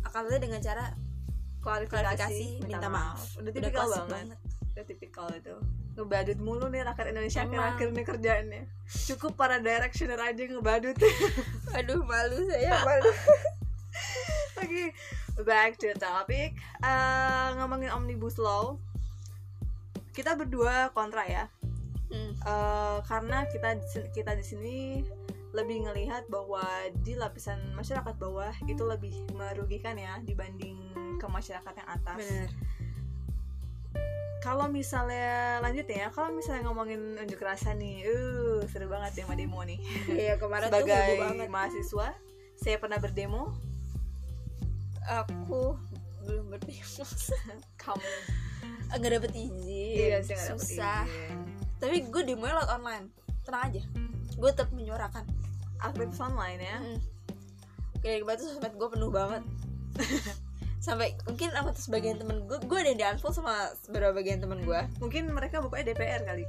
akan 0.06 0.20
ada 0.30 0.38
dengan 0.38 0.60
cara 0.62 0.94
klarifikasi, 1.64 2.22
klarifikasi 2.22 2.46
minta, 2.62 2.86
maaf. 2.86 3.20
udah 3.42 3.50
tipikal 3.50 3.86
klasik 3.90 4.06
banget. 4.06 4.38
udah 4.70 4.84
tipikal 4.86 5.26
itu. 5.34 5.56
Ngebadut 5.96 6.38
mulu 6.38 6.66
nih 6.68 6.84
rakyat 6.84 7.06
Indonesia 7.10 7.40
akhir-akhir 7.42 7.88
ini 7.90 8.02
kerjaannya. 8.04 8.62
Cukup 8.86 9.32
para 9.34 9.58
directioner 9.58 10.20
aja 10.20 10.42
ngebadut. 10.46 10.94
Aduh 11.80 12.04
malu 12.06 12.38
saya 12.46 12.84
malu. 12.84 13.10
Oke 14.62 14.92
back 15.44 15.76
to 15.76 15.92
the 15.92 15.98
topic. 15.98 16.56
Eh, 16.80 17.48
ngomongin 17.60 17.92
omnibus 17.92 18.40
law. 18.40 18.80
Kita 20.16 20.38
berdua 20.38 20.94
kontra 20.96 21.26
ya. 21.28 21.44
Hmm, 22.08 22.32
Eh, 22.46 22.98
karena 23.04 23.44
kita 23.50 23.82
kita 24.14 24.32
di 24.38 24.44
sini 24.46 24.76
lebih 25.50 25.88
ngelihat 25.88 26.28
bahwa 26.28 26.62
di 27.02 27.16
lapisan 27.16 27.72
masyarakat 27.74 28.14
bawah 28.20 28.52
itu 28.68 28.84
lebih 28.84 29.12
merugikan 29.34 29.96
ya 29.96 30.20
dibanding 30.22 30.76
ke 31.16 31.26
masyarakat 31.26 31.72
yang 31.74 31.88
atas. 31.90 32.18
Bener 32.20 32.48
kalau 34.46 34.70
misalnya 34.70 35.58
lanjut 35.58 35.90
ya. 35.90 36.06
Kalau 36.14 36.30
misalnya 36.30 36.70
ngomongin 36.70 37.18
unjuk 37.18 37.42
rasa 37.42 37.74
nih 37.74 38.06
uh 38.06 38.62
seru 38.70 38.86
banget 38.86 39.18
demo 39.18 39.34
demo 39.34 39.58
nih. 39.66 39.82
Iya 40.06 40.38
kemarin 40.38 40.70
tuh 40.70 40.86
sebagai 40.86 40.94
heboh 40.94 41.18
banget. 41.26 41.48
mahasiswa 41.50 42.08
saya 42.54 42.76
pernah 42.78 43.02
berdemo 43.02 43.50
aku 45.06 45.78
belum 46.26 46.44
berdemo 46.50 47.04
kamu. 47.82 48.12
Nggak 48.98 49.10
dapet 49.18 49.32
izin. 49.34 49.54
Iya 49.66 50.18
sih 50.22 50.34
dapet 50.34 50.58
susah. 50.58 51.02
izin. 51.06 51.38
tapi 51.76 51.96
gue 52.08 52.22
demo 52.26 52.46
lewat 52.46 52.68
online. 52.72 53.06
Tenang 53.46 53.62
aja. 53.70 53.82
Gue 54.36 54.50
tetap 54.50 54.70
menyuarakan. 54.74 55.24
Aktivis 55.78 56.18
online 56.18 56.60
ya. 56.60 56.78
Hmm. 56.82 57.00
kayak 58.04 58.38
tuh 58.38 58.46
sosmed 58.46 58.74
gue 58.74 58.88
penuh 58.90 59.10
banget. 59.10 59.42
Sampai 60.86 61.18
mungkin 61.26 61.50
sama 61.50 61.74
tuh 61.74 61.82
sebagian 61.90 62.16
temen 62.22 62.46
gue 62.46 62.58
gue 62.62 62.78
ada 62.78 62.88
yang 62.94 62.98
di 62.98 63.06
unfollow 63.06 63.34
sama 63.34 63.54
beberapa 63.90 64.22
bagian 64.22 64.38
temen 64.42 64.62
gue. 64.62 64.80
Mungkin 65.02 65.30
mereka 65.34 65.58
bukanya 65.58 65.90
DPR 65.90 66.22
kali. 66.22 66.44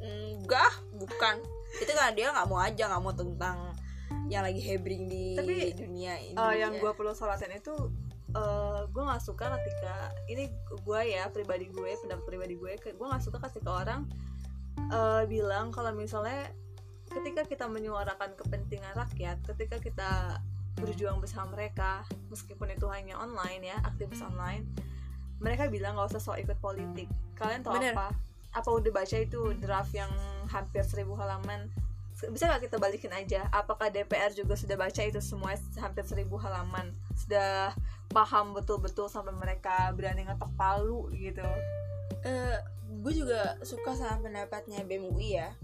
Enggak 0.00 0.72
bukan. 0.96 1.36
Itu 1.78 1.92
kan 1.92 2.16
dia 2.16 2.32
nggak 2.32 2.48
mau 2.48 2.60
aja 2.60 2.88
nggak 2.88 3.02
mau 3.04 3.12
tentang 3.12 3.76
yang 4.28 4.44
lagi 4.44 4.60
hebring 4.60 5.08
di 5.08 5.34
Tapi, 5.34 5.72
dunia 5.74 6.14
ini 6.20 6.36
Eh, 6.36 6.54
yang 6.60 6.76
gue 6.76 6.92
perlu 6.94 7.12
sorotin 7.16 7.52
itu 7.56 7.74
eh 8.28 8.80
gue 8.92 9.02
nggak 9.08 9.24
suka 9.24 9.56
ketika 9.56 10.12
ini 10.28 10.52
gue 10.68 11.00
ya 11.08 11.32
pribadi 11.32 11.72
gue 11.72 11.96
pendapat 12.04 12.28
pribadi 12.28 12.60
gue 12.60 12.76
gue 12.76 13.06
nggak 13.08 13.24
suka 13.24 13.40
ketika 13.48 13.88
orang 13.88 14.04
eh, 14.92 15.24
bilang 15.24 15.72
kalau 15.72 15.96
misalnya 15.96 16.52
ketika 17.08 17.48
kita 17.48 17.64
menyuarakan 17.72 18.36
kepentingan 18.36 18.92
rakyat 18.92 19.40
ketika 19.48 19.80
kita 19.80 20.10
berjuang 20.76 21.24
bersama 21.24 21.56
mereka 21.56 22.04
meskipun 22.28 22.68
itu 22.68 22.84
hanya 22.92 23.16
online 23.16 23.72
ya 23.72 23.80
aktivis 23.80 24.20
online 24.20 24.68
mereka 25.38 25.70
bilang 25.70 25.94
nggak 25.94 26.14
usah 26.14 26.22
sok 26.22 26.38
ikut 26.42 26.58
politik. 26.58 27.06
Kalian 27.38 27.62
tahu 27.62 27.78
Bener. 27.78 27.94
apa? 27.94 28.10
Apa 28.54 28.68
udah 28.74 28.90
baca 28.90 29.16
itu 29.18 29.40
draft 29.62 29.94
yang 29.94 30.10
hampir 30.50 30.82
seribu 30.82 31.14
halaman 31.14 31.70
bisa 32.26 32.50
nggak 32.50 32.66
kita 32.66 32.76
balikin 32.82 33.14
aja? 33.14 33.46
Apakah 33.54 33.94
DPR 33.94 34.34
juga 34.34 34.58
sudah 34.58 34.74
baca 34.74 35.02
itu 35.06 35.22
semua 35.22 35.54
hampir 35.78 36.02
seribu 36.02 36.34
halaman? 36.42 36.90
Sudah 37.14 37.70
paham 38.10 38.58
betul-betul 38.58 39.06
sampai 39.06 39.30
mereka 39.36 39.94
berani 39.94 40.26
ngetok 40.26 40.50
palu 40.58 41.06
gitu? 41.14 41.46
Eh, 42.26 42.58
gue 42.98 43.12
juga 43.14 43.54
suka 43.62 43.94
sama 43.94 44.26
pendapatnya 44.26 44.82
BMUI 44.82 45.38
ya. 45.38 45.54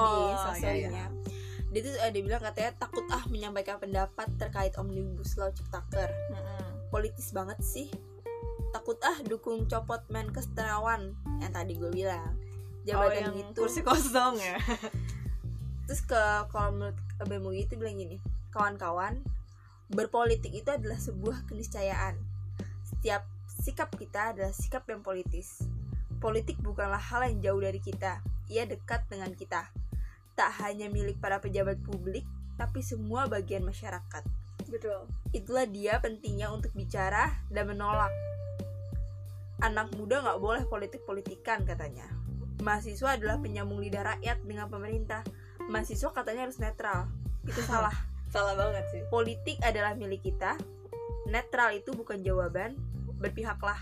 Oh, 0.00 0.06
di 0.06 0.20
iya, 0.24 0.36
sosialnya 0.38 1.06
dia 1.70 1.86
tuh 1.86 1.94
ada 2.02 2.18
bilang 2.18 2.42
katanya 2.42 2.72
takut 2.82 3.06
ah 3.14 3.22
menyampaikan 3.30 3.78
pendapat 3.78 4.26
terkait 4.42 4.74
omnibus 4.74 5.38
law 5.38 5.54
ciptaker 5.54 6.10
Mm-mm. 6.34 6.90
politis 6.90 7.30
banget 7.30 7.62
sih. 7.62 7.86
Takut 8.74 8.98
ah 9.06 9.18
dukung 9.22 9.70
copot 9.70 10.02
Menkes 10.10 10.50
Terawan. 10.54 11.14
Yang 11.38 11.52
tadi 11.54 11.72
gue 11.78 11.90
bilang. 11.94 12.34
Oh 12.80 12.88
jabatan 12.88 13.20
yang 13.20 13.34
gitu 13.36 13.60
kursi 13.60 13.80
kosong 13.84 14.40
ya 14.40 14.56
terus 15.90 16.06
ke 16.06 16.22
kalau 16.54 16.70
menurut 16.70 16.98
BMUI 17.26 17.66
itu 17.66 17.74
bilang 17.74 17.98
gini 17.98 18.22
kawan-kawan 18.54 19.26
berpolitik 19.90 20.54
itu 20.54 20.70
adalah 20.70 21.02
sebuah 21.02 21.50
keniscayaan 21.50 22.14
setiap 22.86 23.26
sikap 23.60 23.92
kita 23.92 24.32
adalah 24.32 24.56
sikap 24.56 24.88
yang 24.88 25.04
politis. 25.04 25.60
Politik 26.20 26.56
bukanlah 26.64 27.00
hal 27.00 27.28
yang 27.28 27.38
jauh 27.44 27.60
dari 27.60 27.80
kita, 27.80 28.24
ia 28.48 28.64
dekat 28.64 29.04
dengan 29.12 29.32
kita. 29.36 29.68
Tak 30.36 30.50
hanya 30.64 30.88
milik 30.88 31.20
para 31.20 31.40
pejabat 31.40 31.76
publik, 31.84 32.24
tapi 32.56 32.80
semua 32.80 33.28
bagian 33.28 33.64
masyarakat. 33.64 34.24
betul 34.68 35.08
Itulah 35.32 35.66
dia 35.68 36.00
pentingnya 36.00 36.48
untuk 36.52 36.72
bicara 36.72 37.40
dan 37.52 37.68
menolak. 37.68 38.12
Anak 39.60 39.92
muda 39.96 40.24
nggak 40.24 40.40
boleh 40.40 40.64
politik-politikan 40.64 41.68
katanya. 41.68 42.08
Mahasiswa 42.64 43.16
adalah 43.16 43.40
penyambung 43.40 43.80
lidah 43.80 44.16
rakyat 44.16 44.40
dengan 44.44 44.68
pemerintah. 44.68 45.24
Mahasiswa 45.70 46.10
katanya 46.10 46.50
harus 46.50 46.58
netral. 46.58 47.06
Itu 47.46 47.62
salah. 47.70 47.94
salah 48.30 48.54
banget 48.54 48.86
sih 48.94 49.02
Politik 49.10 49.58
adalah 49.62 49.94
milik 49.94 50.26
kita. 50.26 50.58
Netral 51.30 51.78
itu 51.78 51.94
bukan 51.94 52.20
jawaban. 52.20 52.74
Berpihaklah. 53.22 53.78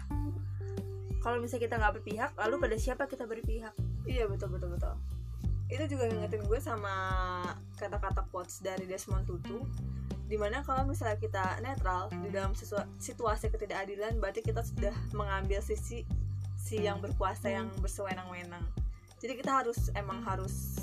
Kalau 1.24 1.40
misalnya 1.42 1.64
kita 1.66 1.74
nggak 1.80 1.94
berpihak, 2.00 2.30
lalu 2.36 2.54
pada 2.60 2.76
siapa 2.78 3.04
kita 3.10 3.26
berpihak? 3.26 3.74
iya 4.08 4.24
betul 4.24 4.48
betul 4.56 4.72
betul 4.74 4.96
itu 5.68 5.84
juga 5.84 6.08
ngingetin 6.08 6.48
gue 6.48 6.60
sama 6.64 6.94
kata-kata 7.76 8.24
quotes 8.32 8.64
dari 8.64 8.88
Desmond 8.88 9.28
Tutu 9.28 9.68
di 10.24 10.36
mana 10.40 10.64
kalau 10.64 10.88
misalnya 10.88 11.20
kita 11.20 11.60
netral 11.60 12.08
di 12.24 12.32
dalam 12.32 12.56
situasi 13.00 13.52
ketidakadilan 13.52 14.16
berarti 14.16 14.40
kita 14.40 14.64
sudah 14.64 14.96
mengambil 15.12 15.60
sisi 15.60 16.08
si 16.56 16.76
yang 16.80 17.04
berkuasa 17.04 17.52
yang 17.52 17.68
bersewenang-wenang 17.84 18.64
jadi 19.20 19.36
kita 19.36 19.60
harus 19.60 19.92
emang 19.92 20.24
harus 20.24 20.80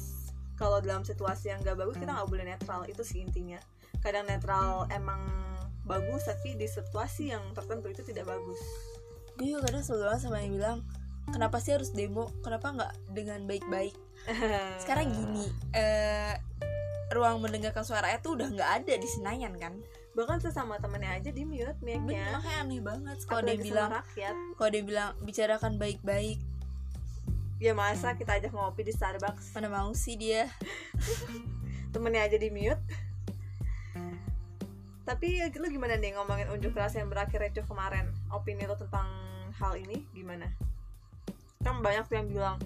kalau 0.55 0.79
dalam 0.79 1.03
situasi 1.03 1.51
yang 1.51 1.59
gak 1.63 1.75
bagus 1.75 1.99
kita 1.99 2.11
nggak 2.11 2.29
boleh 2.31 2.45
netral 2.47 2.81
itu 2.87 3.03
sih 3.03 3.23
intinya 3.23 3.59
kadang 3.99 4.27
netral 4.27 4.87
emang 4.91 5.21
bagus 5.85 6.25
tapi 6.25 6.57
di 6.57 6.65
situasi 6.65 7.35
yang 7.35 7.43
tertentu 7.53 7.91
itu 7.91 8.01
tidak 8.01 8.31
bagus 8.31 8.59
Gue 9.35 9.51
juga 9.51 9.67
kadang 9.67 9.83
selalu 9.83 10.15
sama 10.15 10.39
yang 10.39 10.55
bilang, 10.55 10.77
kenapa 11.27 11.59
sih 11.59 11.75
harus 11.75 11.91
demo? 11.91 12.31
Kenapa 12.39 12.71
nggak 12.71 12.93
dengan 13.11 13.43
baik-baik? 13.43 13.91
Sekarang 14.81 15.11
gini, 15.11 15.51
eh, 15.75 16.39
ruang 17.11 17.43
mendengarkan 17.43 17.83
suara 17.83 18.15
tuh 18.23 18.39
udah 18.39 18.47
nggak 18.47 18.71
ada 18.83 18.93
di 18.95 19.07
Senayan 19.11 19.59
kan? 19.59 19.75
bahkan 20.15 20.39
sesama 20.39 20.79
temennya 20.79 21.11
aja 21.11 21.27
di 21.27 21.43
mute 21.43 21.75
mic-nya 21.83 22.39
makanya 22.39 22.63
aneh 22.63 22.79
banget 22.79 23.17
kalau 23.27 23.43
dia 23.43 23.59
bilang 23.59 23.91
rakyat 23.91 24.35
kalau 24.55 24.69
dia 24.71 24.83
bilang 24.87 25.11
bicarakan 25.27 25.75
baik-baik 25.75 26.39
ya 27.55 27.71
masa 27.71 28.19
kita 28.19 28.35
ajak 28.35 28.51
ngopi 28.51 28.83
di 28.83 28.93
Starbucks? 28.93 29.55
Mana 29.55 29.71
mau 29.71 29.91
sih 29.95 30.19
dia? 30.19 30.51
Temennya 31.95 32.27
aja 32.27 32.35
di 32.35 32.51
mute. 32.51 32.83
Tapi 35.05 35.37
ya, 35.37 35.47
lu 35.53 35.69
gimana 35.69 35.95
nih 36.01 36.17
ngomongin 36.17 36.49
unjuk 36.49 36.73
rasa 36.73 36.99
yang 36.99 37.13
berakhir 37.13 37.37
ricuh 37.37 37.63
kemarin? 37.69 38.09
Opini 38.33 38.65
lo 38.65 38.73
tentang 38.73 39.05
hal 39.55 39.77
ini 39.77 40.01
gimana? 40.11 40.49
Kan 41.61 41.79
banyak 41.85 42.09
tuh 42.09 42.15
yang 42.17 42.27
bilang 42.27 42.57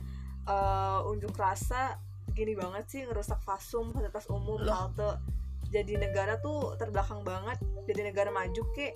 eh, 0.47 0.99
unjuk 1.11 1.35
rasa 1.35 1.99
gini 2.31 2.55
banget 2.55 2.87
sih 2.87 3.01
ngerusak 3.03 3.43
fasum 3.43 3.91
fasilitas 3.91 4.25
umum 4.31 4.63
Loh. 4.63 4.71
halte. 4.71 5.19
Jadi 5.69 6.01
negara 6.01 6.39
tuh 6.41 6.73
terbelakang 6.79 7.21
banget 7.21 7.59
jadi 7.85 8.09
negara 8.09 8.31
maju 8.31 8.63
kek. 8.73 8.95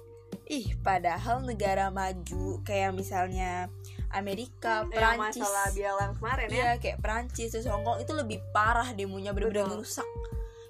Ih 0.50 0.74
padahal 0.82 1.46
negara 1.46 1.94
maju 1.94 2.64
kayak 2.66 2.96
misalnya 2.98 3.70
Amerika 4.14 4.86
yang 4.88 4.94
Perancis. 4.94 5.42
Masalah 5.44 5.68
BLM 5.74 6.12
kemarin 6.22 6.48
ya? 6.48 6.54
Iya 6.54 6.70
kayak 6.80 6.98
Perancis 7.02 7.50
terus 7.52 7.68
Hongkong 7.68 8.00
itu 8.00 8.14
lebih 8.14 8.40
parah 8.54 8.94
demonya 8.94 9.34
bener-bener 9.34 9.68
ngerusak 9.68 10.06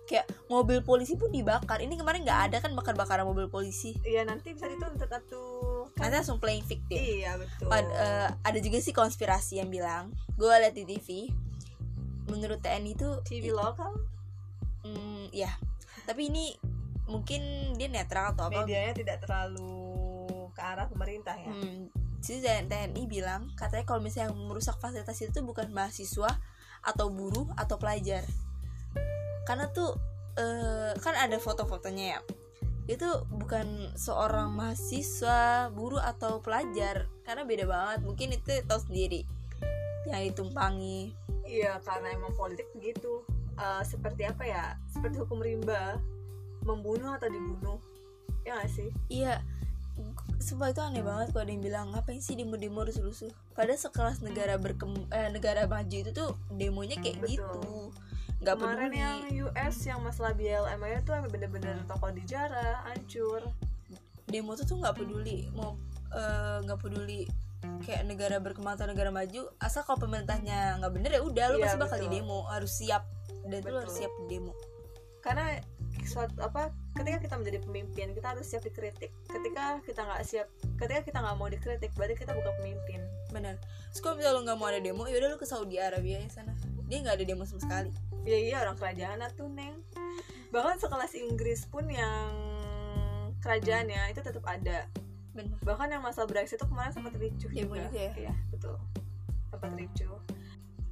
kayak 0.03 0.27
mobil 0.51 0.83
polisi 0.83 1.15
pun 1.15 1.31
dibakar. 1.31 1.79
Ini 1.79 1.95
kemarin 1.95 2.27
nggak 2.27 2.41
ada 2.51 2.57
kan 2.59 2.75
bakar-bakaran 2.75 3.23
mobil 3.23 3.47
polisi? 3.47 3.95
Iya 4.03 4.27
nanti 4.27 4.51
bisa 4.51 4.67
dituntut 4.67 5.07
atau 5.07 5.87
nanti 5.95 6.13
langsung 6.19 6.43
playing 6.43 6.67
victim. 6.67 6.99
Iya 6.99 7.39
betul. 7.39 7.67
Pad- 7.71 7.93
eh, 7.95 8.29
ada 8.31 8.59
juga 8.59 8.77
sih 8.83 8.91
konspirasi 8.91 9.63
yang 9.63 9.71
bilang 9.71 10.11
gue 10.35 10.47
liat 10.49 10.75
di 10.75 10.83
TV 10.83 11.31
menurut 12.27 12.59
TNI 12.59 12.91
itu 12.95 13.09
TV 13.23 13.51
lokal? 13.55 13.95
Hmm, 14.83 15.31
ya 15.31 15.51
tapi 16.03 16.27
ini 16.27 16.51
mungkin 17.07 17.73
dia 17.79 17.87
netral 17.87 18.35
atau 18.35 18.51
apa? 18.51 18.63
Medianya 18.63 18.91
tidak 18.95 19.23
terlalu 19.23 19.71
ke 20.51 20.61
arah 20.61 20.87
pemerintah 20.91 21.35
ya? 21.35 21.51
Hmm, 21.51 21.87
jadi 22.23 22.63
TNI 22.63 23.03
bilang 23.11 23.51
katanya 23.59 23.83
kalau 23.83 23.99
misalnya 23.99 24.31
yang 24.31 24.47
merusak 24.47 24.79
fasilitas 24.79 25.19
itu 25.19 25.43
bukan 25.43 25.67
mahasiswa 25.75 26.31
atau 26.79 27.11
buruh 27.11 27.51
atau 27.59 27.75
pelajar. 27.75 28.23
Karena 29.43 29.67
tuh 29.75 29.91
eh, 30.39 30.95
kan 31.03 31.19
ada 31.19 31.35
foto-fotonya 31.35 32.05
ya. 32.15 32.19
Itu 32.87 33.27
bukan 33.27 33.91
seorang 33.99 34.55
mahasiswa 34.55 35.67
buruh 35.75 35.99
atau 35.99 36.39
pelajar. 36.39 37.11
Karena 37.27 37.43
beda 37.43 37.67
banget 37.67 37.99
mungkin 38.07 38.31
itu 38.39 38.55
tahu 38.63 38.79
sendiri. 38.87 39.27
Yang 40.07 40.31
ditumpangi. 40.31 41.11
Iya 41.43 41.83
karena 41.83 42.15
emang 42.15 42.31
politik 42.39 42.71
begitu. 42.71 43.27
Eh, 43.59 43.83
Seperti 43.83 44.23
apa 44.23 44.47
ya? 44.47 44.79
Seperti 44.87 45.19
hukum 45.19 45.43
rimba. 45.43 45.99
Membunuh 46.63 47.19
atau 47.19 47.27
dibunuh. 47.27 47.83
Ya 48.47 48.63
gak 48.63 48.71
sih? 48.71 48.91
Iya 49.11 49.43
Sumpah 50.43 50.75
itu 50.75 50.81
aneh 50.83 50.99
banget 51.05 51.31
kalau 51.31 51.43
ada 51.47 51.51
yang 51.53 51.63
bilang 51.63 51.85
ngapain 51.93 52.19
sih 52.19 52.35
demo-demo 52.35 52.83
rusuh-rusuh? 52.83 53.31
Padahal 53.55 53.79
sekelas 53.79 54.19
negara 54.19 54.59
berkem 54.59 54.91
eh, 55.13 55.29
negara 55.31 55.63
maju 55.69 55.97
itu 56.03 56.11
tuh 56.11 56.35
demonya 56.51 56.99
kayak 56.99 57.21
Betul. 57.23 57.31
gitu. 57.31 57.71
Nggak 58.43 58.55
Kemarin 58.59 58.91
peduli. 58.91 58.99
yang 58.99 59.17
US 59.47 59.75
Yang 59.87 59.99
masalah 60.03 60.33
BLM 60.35 60.79
aja 60.83 60.99
tuh 61.07 61.15
bener-bener 61.31 61.75
toko 61.87 62.11
dijarah 62.11 62.83
Hancur. 62.91 63.41
Demo 64.27 64.51
tuh 64.59 64.65
tuh 64.67 64.77
nggak 64.83 64.95
peduli. 64.99 65.47
Mau 65.55 65.79
eh, 66.11 66.57
nggak 66.67 66.79
peduli 66.81 67.23
kayak 67.87 68.03
negara 68.03 68.43
berkembang 68.43 68.75
atau 68.75 68.91
negara 68.91 69.07
maju 69.07 69.47
asal 69.63 69.87
kalau 69.87 69.95
pemerintahnya 70.03 70.75
nggak 70.83 70.91
bener 70.91 71.11
ya 71.15 71.21
udah 71.23 71.45
lu 71.55 71.63
Iya, 71.63 71.71
pasti 71.71 71.79
bakal 71.79 71.97
di 72.03 72.09
demo 72.11 72.43
harus 72.51 72.71
siap. 72.75 73.07
Dan 73.47 73.63
lu 73.63 73.71
Betul. 73.71 73.79
harus 73.87 73.93
siap 73.95 74.11
di 74.11 74.25
demo. 74.27 74.51
Karena 75.23 75.55
suatu 76.03 76.43
apa 76.43 76.75
ketika 76.93 77.17
kita 77.17 77.35
menjadi 77.41 77.59
pemimpin 77.65 78.07
kita 78.13 78.27
harus 78.37 78.45
siap 78.45 78.61
dikritik. 78.61 79.09
Ketika 79.25 79.81
kita 79.81 80.01
nggak 80.05 80.21
siap 80.25 80.47
ketika 80.77 81.01
kita 81.01 81.17
nggak 81.19 81.37
mau 81.37 81.49
dikritik 81.49 81.91
berarti 81.97 82.15
kita 82.17 82.37
bukan 82.37 82.53
pemimpin. 82.61 83.01
Bener 83.33 83.57
terus 83.89 84.01
kalau 84.01 84.15
misalnya 84.21 84.53
nggak 84.53 84.57
mau 84.61 84.67
ada 84.69 84.79
demo 84.81 85.03
ya 85.09 85.17
udah 85.17 85.29
lu 85.33 85.37
ke 85.41 85.47
Saudi 85.49 85.81
Arabia 85.81 86.21
ya 86.21 86.29
sana. 86.29 86.53
Dia 86.85 87.01
nggak 87.01 87.15
ada 87.17 87.25
demo 87.25 87.43
sama 87.49 87.61
sekali. 87.65 87.89
Ya 88.23 88.37
iya 88.37 88.55
orang 88.61 88.77
kerajaan 88.77 89.19
tuh 89.33 89.49
neng. 89.49 89.81
Bahkan 90.53 90.77
sekelas 90.77 91.13
Inggris 91.17 91.65
pun 91.65 91.89
yang 91.89 92.29
kerajaannya 93.41 94.13
itu 94.13 94.21
tetap 94.21 94.45
ada. 94.45 94.85
Bener 95.33 95.57
bahkan 95.65 95.89
yang 95.89 96.05
masa 96.05 96.29
Brexit 96.29 96.61
itu 96.61 96.69
kemarin 96.69 96.93
sempat 96.93 97.17
ricuh 97.17 97.49
Demo 97.49 97.73
juga. 97.73 97.89
ya? 97.89 98.13
iya 98.13 98.33
betul. 98.53 98.77
Sempat 99.49 99.73
ricuh. 99.73 100.21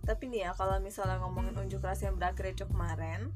Tapi 0.02 0.34
nih 0.34 0.50
ya 0.50 0.52
kalau 0.58 0.82
misalnya 0.82 1.22
ngomongin 1.22 1.54
unjuk 1.62 1.86
rasa 1.86 2.10
yang 2.10 2.18
berakhir 2.18 2.50
ricuh 2.50 2.66
kemarin 2.66 3.30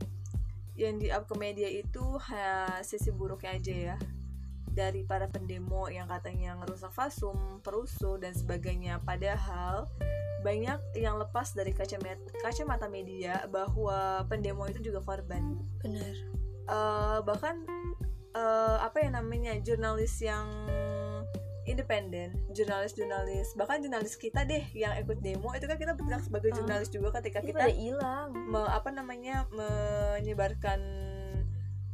yang 0.75 0.99
di 0.99 1.11
up 1.11 1.27
ke 1.27 1.35
media 1.39 1.67
itu 1.67 2.19
ha, 2.19 2.79
sisi 2.83 3.11
buruknya 3.11 3.55
aja 3.55 3.75
ya. 3.93 3.97
Dari 4.75 5.07
para 5.07 5.31
pendemo 5.31 5.87
yang 5.87 6.11
katanya 6.11 6.59
ngerusak 6.59 6.91
fasum, 6.91 7.63
perusuh 7.63 8.19
dan 8.19 8.35
sebagainya. 8.35 8.99
Padahal 9.07 9.87
banyak 10.43 10.77
yang 10.99 11.15
lepas 11.17 11.55
dari 11.55 11.71
kacamata, 11.71 12.19
kacamata 12.43 12.91
media 12.91 13.47
bahwa 13.47 14.27
pendemo 14.27 14.67
itu 14.67 14.91
juga 14.91 14.99
korban. 14.99 15.55
Bener 15.79 16.35
eh, 16.69 17.17
bahkan 17.21 17.55
eh, 18.33 18.77
apa 18.81 18.97
ya 19.01 19.09
namanya 19.13 19.53
jurnalis 19.61 20.17
yang 20.21 20.45
independen 21.65 22.33
jurnalis-jurnalis 22.49 23.53
bahkan 23.53 23.81
jurnalis 23.81 24.15
kita 24.15 24.41
deh 24.41 24.61
yang 24.71 24.93
ikut 24.95 25.17
demo 25.19 25.49
itu 25.51 25.65
kan 25.65 25.75
kita 25.75 25.93
bertindak 25.93 26.21
sebagai 26.21 26.53
Ah. 26.53 26.55
jurnalis 26.55 26.89
juga 26.89 27.09
ketika 27.17 27.41
kita 27.41 27.65
hilang. 27.67 28.29
me- 28.31 28.69
apa 28.69 28.89
namanya 28.89 29.49
menyebarkan 29.49 30.79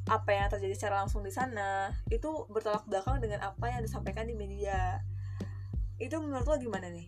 apa 0.05 0.29
yang 0.29 0.47
terjadi 0.49 0.75
secara 0.75 0.95
langsung 0.99 1.21
di 1.21 1.31
sana 1.31 1.95
itu 2.07 2.27
bertolak 2.47 2.83
belakang 2.83 3.17
dengan 3.17 3.39
apa 3.41 3.69
yang 3.69 3.79
disampaikan 3.79 4.25
di 4.25 4.35
media. 4.35 4.99
Itu 5.95 6.19
menurut 6.19 6.43
lo 6.43 6.57
gimana 6.57 6.89
nih? 6.89 7.07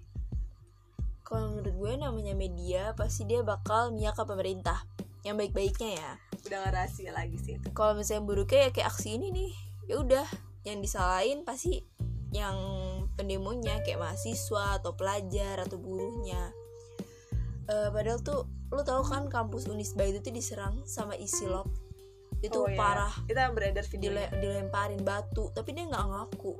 Kalau 1.22 1.52
menurut 1.52 1.74
gue 1.74 1.92
namanya 1.98 2.32
media 2.34 2.94
pasti 2.94 3.26
dia 3.26 3.42
bakal 3.42 3.92
mihak 3.92 4.14
ke 4.14 4.24
pemerintah 4.24 4.86
yang 5.22 5.36
baik-baiknya 5.36 5.98
ya. 5.98 6.12
Udah 6.46 6.58
nggak 6.62 6.74
rahasia 6.76 7.12
lagi 7.12 7.38
sih 7.40 7.56
kalau 7.72 7.96
misalnya 7.96 8.24
buruknya 8.24 8.60
ya 8.62 8.72
kayak 8.72 8.88
aksi 8.90 9.16
ini 9.16 9.28
nih 9.32 9.52
ya 9.88 9.96
udah 9.98 10.28
yang 10.64 10.80
disalahin 10.80 11.44
pasti 11.44 11.84
yang 12.34 12.58
pendemonya 13.14 13.86
kayak 13.86 14.02
mahasiswa 14.02 14.82
atau 14.82 14.98
pelajar 14.98 15.62
atau 15.62 15.78
buruhnya 15.78 16.50
Eh, 17.64 17.90
padahal 17.96 18.20
tuh 18.20 18.44
lu 18.76 18.84
tahu 18.84 19.08
kan 19.08 19.32
kampus 19.32 19.72
Unisba 19.72 20.04
itu 20.04 20.20
tuh 20.20 20.36
diserang 20.36 20.84
sama 20.84 21.16
Isilop 21.16 21.72
itu 22.44 22.60
Oh, 22.60 22.68
iya. 22.68 22.76
parah. 22.76 23.14
Itu 23.24 23.40
yang 23.40 23.56
beredar 23.56 23.88
video 23.88 24.12
Dile- 24.12 24.36
dilemparin 24.36 25.00
batu 25.00 25.48
tapi 25.56 25.72
dia 25.72 25.88
nggak 25.88 26.04
ngaku. 26.04 26.60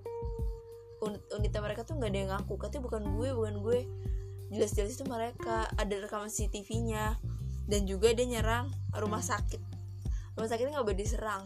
Unit 1.04 1.20
unitnya 1.36 1.60
mereka 1.60 1.84
tuh 1.84 2.00
nggak 2.00 2.08
ada 2.08 2.20
yang 2.24 2.32
ngaku. 2.32 2.54
Katanya 2.56 2.84
bukan 2.88 3.04
gue 3.20 3.30
bukan 3.36 3.56
gue. 3.60 3.80
Jelas-jelas 4.48 4.96
itu 4.96 5.04
mereka. 5.04 5.68
Ada 5.76 6.08
rekaman 6.08 6.32
CCTV-nya 6.32 7.20
dan 7.68 7.82
juga 7.84 8.16
dia 8.16 8.24
nyerang 8.24 8.72
rumah 8.96 9.20
sakit. 9.20 9.60
Rumah 10.40 10.48
sakitnya 10.48 10.80
nggak 10.80 10.88
boleh 10.88 11.00
diserang 11.04 11.44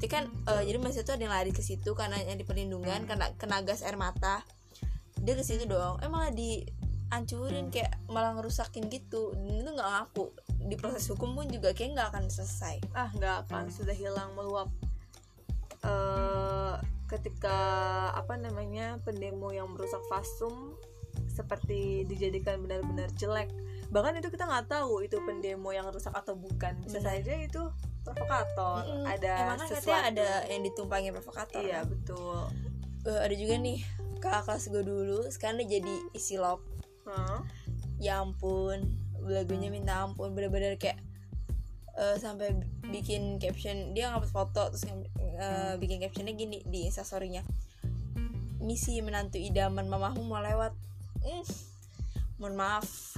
itu 0.00 0.08
kan 0.08 0.32
eh, 0.48 0.64
jadi 0.64 0.80
masih 0.80 1.04
tuh 1.04 1.12
ada 1.12 1.28
yang 1.28 1.34
lari 1.36 1.52
ke 1.52 1.60
situ 1.60 1.92
karena 1.92 2.16
yang 2.24 2.40
di 2.40 2.48
perlindungan 2.48 3.04
karena 3.04 3.36
kena 3.36 3.60
gas 3.60 3.84
air 3.84 4.00
mata. 4.00 4.40
Dia 5.20 5.36
ke 5.36 5.44
situ 5.44 5.68
dong 5.68 6.00
eh 6.00 6.08
malah 6.08 6.32
dihancurin 6.32 7.68
kayak 7.68 8.00
malah 8.08 8.32
ngerusakin 8.40 8.88
gitu. 8.88 9.36
Dan 9.36 9.60
itu 9.60 9.70
nggak 9.76 9.90
ngaku. 9.92 10.32
Di 10.72 10.80
proses 10.80 11.04
hukum 11.12 11.36
pun 11.36 11.44
juga 11.52 11.76
kayak 11.76 12.00
nggak 12.00 12.08
akan 12.16 12.24
selesai. 12.32 12.80
Ah 12.96 13.12
nggak 13.12 13.44
akan. 13.44 13.68
Sudah 13.68 13.92
hilang 13.92 14.32
meluap 14.32 14.72
eh 15.84 16.74
ketika 17.12 17.58
apa 18.16 18.40
namanya 18.40 19.04
pendemo 19.04 19.52
yang 19.52 19.68
merusak 19.68 20.00
fasum 20.08 20.80
seperti 21.28 22.08
dijadikan 22.08 22.64
benar-benar 22.64 23.12
jelek. 23.20 23.52
Bahkan 23.92 24.16
itu 24.24 24.32
kita 24.32 24.48
nggak 24.48 24.72
tahu 24.72 25.04
itu 25.04 25.20
pendemo 25.28 25.76
yang 25.76 25.92
rusak 25.92 26.16
atau 26.16 26.32
bukan. 26.32 26.72
Bisa 26.88 27.04
Benar. 27.04 27.20
saja 27.20 27.34
itu 27.36 27.62
provokator. 28.04 28.84
Mm-mm. 28.88 29.04
ada 29.06 29.32
emang 29.44 29.58
kan 29.60 29.68
sesuatu. 29.68 30.08
ada 30.12 30.28
yang 30.48 30.62
ditumpangi 30.64 31.08
provokator 31.12 31.60
iya 31.60 31.84
kan? 31.84 31.92
betul. 31.92 32.40
Eh, 33.08 33.20
ada 33.20 33.34
juga 33.36 33.54
nih 33.60 33.78
kakak 34.20 34.42
kelas 34.44 34.64
gue 34.68 34.84
dulu 34.84 35.18
sekarang 35.32 35.64
dia 35.64 35.80
jadi 35.80 35.94
isi 36.12 36.36
lop 36.36 36.60
Hah? 37.08 37.40
ya 37.96 38.20
ampun 38.20 38.84
lagunya 39.24 39.72
minta 39.72 40.04
ampun 40.04 40.36
bener-bener 40.36 40.76
kayak 40.76 41.00
eh, 41.96 42.16
sampai 42.20 42.56
bikin 42.88 43.40
caption 43.40 43.96
dia 43.96 44.12
ngapus 44.12 44.32
foto 44.32 44.68
terus 44.72 44.84
eh, 44.84 45.74
bikin 45.80 46.00
captionnya 46.04 46.36
gini 46.36 46.60
di 46.64 46.88
instastorynya. 46.88 47.44
Misi 48.60 49.00
menantu 49.00 49.40
idaman 49.40 49.88
mamamu 49.88 50.20
mau 50.20 50.44
lewat. 50.44 50.76
Mm, 51.24 51.44
mohon 52.36 52.54
maaf. 52.60 53.16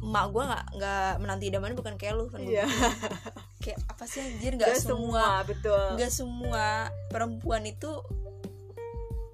Emak 0.00 0.24
gue 0.32 0.42
nggak 0.48 0.64
nggak 0.80 1.12
menantu 1.20 1.44
idaman 1.44 1.76
bukan 1.76 1.94
kayak 2.00 2.16
lu 2.16 2.32
kan? 2.32 2.40
Iya 2.40 2.64
kayak 3.58 3.78
apa 3.90 4.04
sih 4.06 4.20
anjir? 4.22 4.54
Nggak 4.54 4.70
Nggak 4.74 4.82
semua 4.86 5.24
betul. 5.44 5.84
nggak 5.98 6.12
semua 6.12 6.66
perempuan 7.10 7.62
itu 7.66 7.90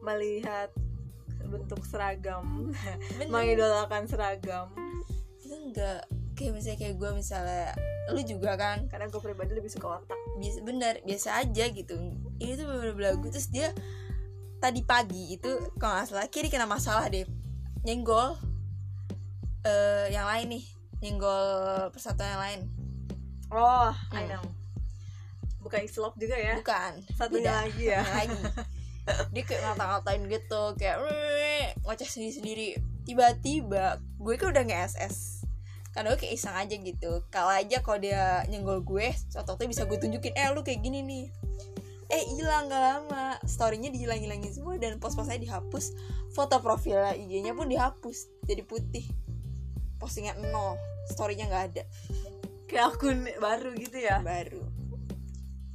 melihat 0.05 0.69
bentuk 1.45 1.81
seragam 1.87 2.73
bener. 3.21 3.31
mengidolakan 3.31 4.05
seragam. 4.09 4.73
Itu 5.41 5.55
enggak 5.55 6.09
kayak 6.35 6.53
misalnya 6.57 6.79
kayak 6.83 6.95
gue 6.99 7.11
misalnya 7.15 7.69
lu 8.13 8.21
juga 8.25 8.57
kan? 8.59 8.89
Karena 8.91 9.07
gue 9.09 9.21
pribadi 9.21 9.53
lebih 9.57 9.71
suka 9.71 10.03
otak. 10.03 10.19
Biasa 10.41 10.59
bener 10.65 11.01
biasa 11.05 11.29
aja 11.45 11.65
gitu. 11.73 11.95
Ini 12.41 12.53
tuh 12.59 12.65
bener-bener 12.69 12.97
belagu 12.97 13.27
terus 13.31 13.49
dia 13.49 13.71
tadi 14.61 14.81
pagi 14.81 15.37
itu 15.37 15.77
kalau 15.77 16.01
nggak 16.01 16.09
salah 16.09 16.29
kiri 16.33 16.49
kena 16.49 16.69
masalah 16.69 17.09
deh. 17.09 17.25
Nyenggol 17.85 18.37
eh 19.65 20.13
yang 20.13 20.29
lain 20.29 20.61
nih 20.61 20.65
nyenggol 21.05 21.45
persatuan 21.93 22.37
yang 22.37 22.43
lain 22.43 22.61
oh 23.55 23.93
I 24.13 24.27
Hmm. 24.27 24.29
know. 24.31 24.45
Bukan 25.65 25.81
islop 25.81 26.13
juga 26.21 26.37
ya? 26.37 26.61
Bukan. 26.61 26.93
Satunya 27.17 27.49
beda. 27.49 27.61
lagi 27.65 27.85
ya? 27.89 28.03
Lagi. 28.05 28.41
Dia 29.33 29.43
kayak 29.45 29.63
ngata-ngatain 29.65 30.23
gitu 30.29 30.63
kayak 30.77 30.97
ngoceh 31.85 32.09
sendiri-sendiri. 32.09 32.77
Tiba-tiba 33.05 34.01
gue 34.17 34.35
kan 34.37 34.53
udah 34.53 34.65
nge 34.65 34.79
SS 34.97 35.17
karena 35.93 36.11
gue 36.13 36.21
kayak 36.21 36.35
iseng 36.37 36.57
aja 36.57 36.75
gitu. 36.75 37.11
Kalau 37.29 37.53
aja 37.53 37.81
kalau 37.81 38.01
dia 38.01 38.43
nyenggol 38.49 38.81
gue 38.83 39.13
waktu 39.13 39.65
bisa 39.69 39.85
gue 39.85 39.97
tunjukin 39.97 40.35
eh 40.35 40.49
lu 40.53 40.61
kayak 40.61 40.81
gini 40.81 41.01
nih. 41.01 41.25
Eh 42.13 42.25
hilang 42.37 42.69
gak 42.69 42.81
lama. 42.81 43.41
Storynya 43.45 43.89
dihilang-hilangin 43.89 44.53
semua 44.53 44.77
dan 44.77 45.01
post-postnya 45.01 45.41
dihapus. 45.41 45.97
Foto 46.33 46.61
profil 46.61 47.01
IG-nya 47.15 47.57
pun 47.57 47.69
dihapus 47.69 48.45
jadi 48.45 48.65
putih. 48.65 49.09
Postingan 49.97 50.45
nol. 50.49 50.77
Storynya 51.09 51.45
nggak 51.49 51.65
ada 51.73 51.85
kayak 52.69 52.97
akun 52.97 53.29
baru 53.39 53.71
gitu 53.77 53.99
ya? 54.01 54.21
Baru. 54.21 54.63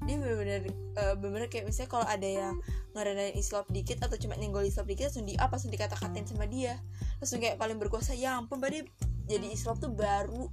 Dia 0.08 0.16
bener-bener 0.18 0.74
eh, 0.98 1.14
bener-bener 1.20 1.50
kayak 1.52 1.70
misalnya 1.70 1.90
kalau 1.92 2.08
ada 2.08 2.26
yang 2.28 2.56
ngerendahin 2.98 3.38
islop 3.38 3.70
dikit 3.70 4.02
atau 4.02 4.18
cuma 4.18 4.34
nyenggol 4.36 4.66
islop 4.66 4.90
dikit 4.90 5.14
langsung 5.14 5.28
di 5.30 5.38
apa 5.38 5.54
langsung 5.56 5.72
dikata-katain 5.72 6.26
sama 6.26 6.50
dia. 6.50 6.82
Langsung 7.22 7.40
kayak 7.40 7.62
paling 7.62 7.78
berkuasa 7.78 8.18
ya 8.18 8.40
ampun 8.40 8.58
berarti 8.58 8.90
jadi 9.30 9.48
islop 9.54 9.78
tuh 9.78 9.94
baru 9.94 10.50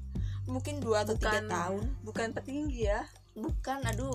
mungkin 0.47 0.79
dua 0.79 1.03
atau 1.03 1.17
tiga 1.19 1.43
tahun. 1.43 1.91
bukan 2.05 2.37
petinggi 2.37 2.87
ya? 2.87 3.09
Bukan 3.35 3.83
aduh. 3.89 4.15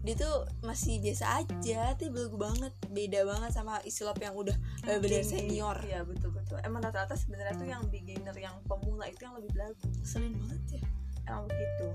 Dia 0.00 0.16
tuh 0.16 0.48
masih 0.64 0.96
biasa 1.04 1.44
aja 1.44 1.92
tapi 1.92 2.08
belagu 2.08 2.40
banget 2.40 2.72
beda 2.88 3.20
banget 3.28 3.52
sama 3.52 3.84
islop 3.84 4.16
yang 4.18 4.32
udah 4.32 4.56
bener 4.82 5.20
Tinggi. 5.22 5.28
senior. 5.28 5.76
iya 5.84 6.00
betul 6.02 6.32
betul. 6.32 6.56
Emang 6.64 6.80
rata-rata 6.80 7.14
sebenarnya 7.14 7.54
tuh 7.60 7.68
yang 7.68 7.84
beginner 7.92 8.32
yang 8.34 8.56
pemula 8.64 9.04
itu 9.06 9.28
yang 9.28 9.36
lebih 9.36 9.52
belagu 9.52 9.86
selin 10.00 10.34
banget 10.40 10.80
ya 10.80 10.84
emang 11.28 11.46
begitu 11.48 11.88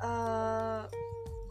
eh 0.00 0.82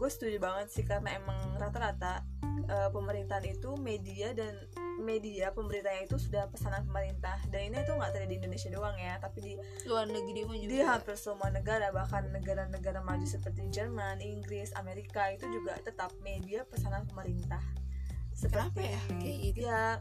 gue 0.00 0.08
setuju 0.08 0.40
banget 0.40 0.72
sih 0.72 0.84
karena 0.88 1.12
emang 1.20 1.60
rata-rata 1.60 2.24
eh, 2.72 2.88
pemerintahan 2.88 3.44
itu 3.52 3.76
media 3.76 4.32
dan 4.32 4.56
media 5.00 5.52
pemerintahnya 5.52 6.08
itu 6.08 6.16
sudah 6.16 6.48
pesanan 6.48 6.88
pemerintah 6.88 7.36
dan 7.52 7.68
ini 7.68 7.84
tuh 7.84 8.00
nggak 8.00 8.16
terjadi 8.16 8.32
di 8.32 8.36
Indonesia 8.40 8.68
doang 8.72 8.96
ya 8.96 9.20
tapi 9.20 9.38
di 9.44 9.52
luar 9.84 10.08
negeri 10.08 10.48
pun 10.48 10.56
juga 10.56 10.72
di 10.72 10.80
hampir 10.80 11.16
semua 11.20 11.48
negara 11.52 11.92
bahkan 11.92 12.28
negara-negara 12.32 13.04
maju 13.04 13.24
seperti 13.24 13.68
Jerman, 13.68 14.24
Inggris, 14.24 14.72
Amerika 14.76 15.28
itu 15.32 15.44
juga 15.52 15.76
tetap 15.80 16.12
media 16.24 16.64
pesanan 16.64 17.04
pemerintah. 17.08 17.60
kenapa 18.40 18.80
ya 18.80 19.00
kayak 19.20 19.36
gitu 19.52 19.68
Ya 19.68 20.00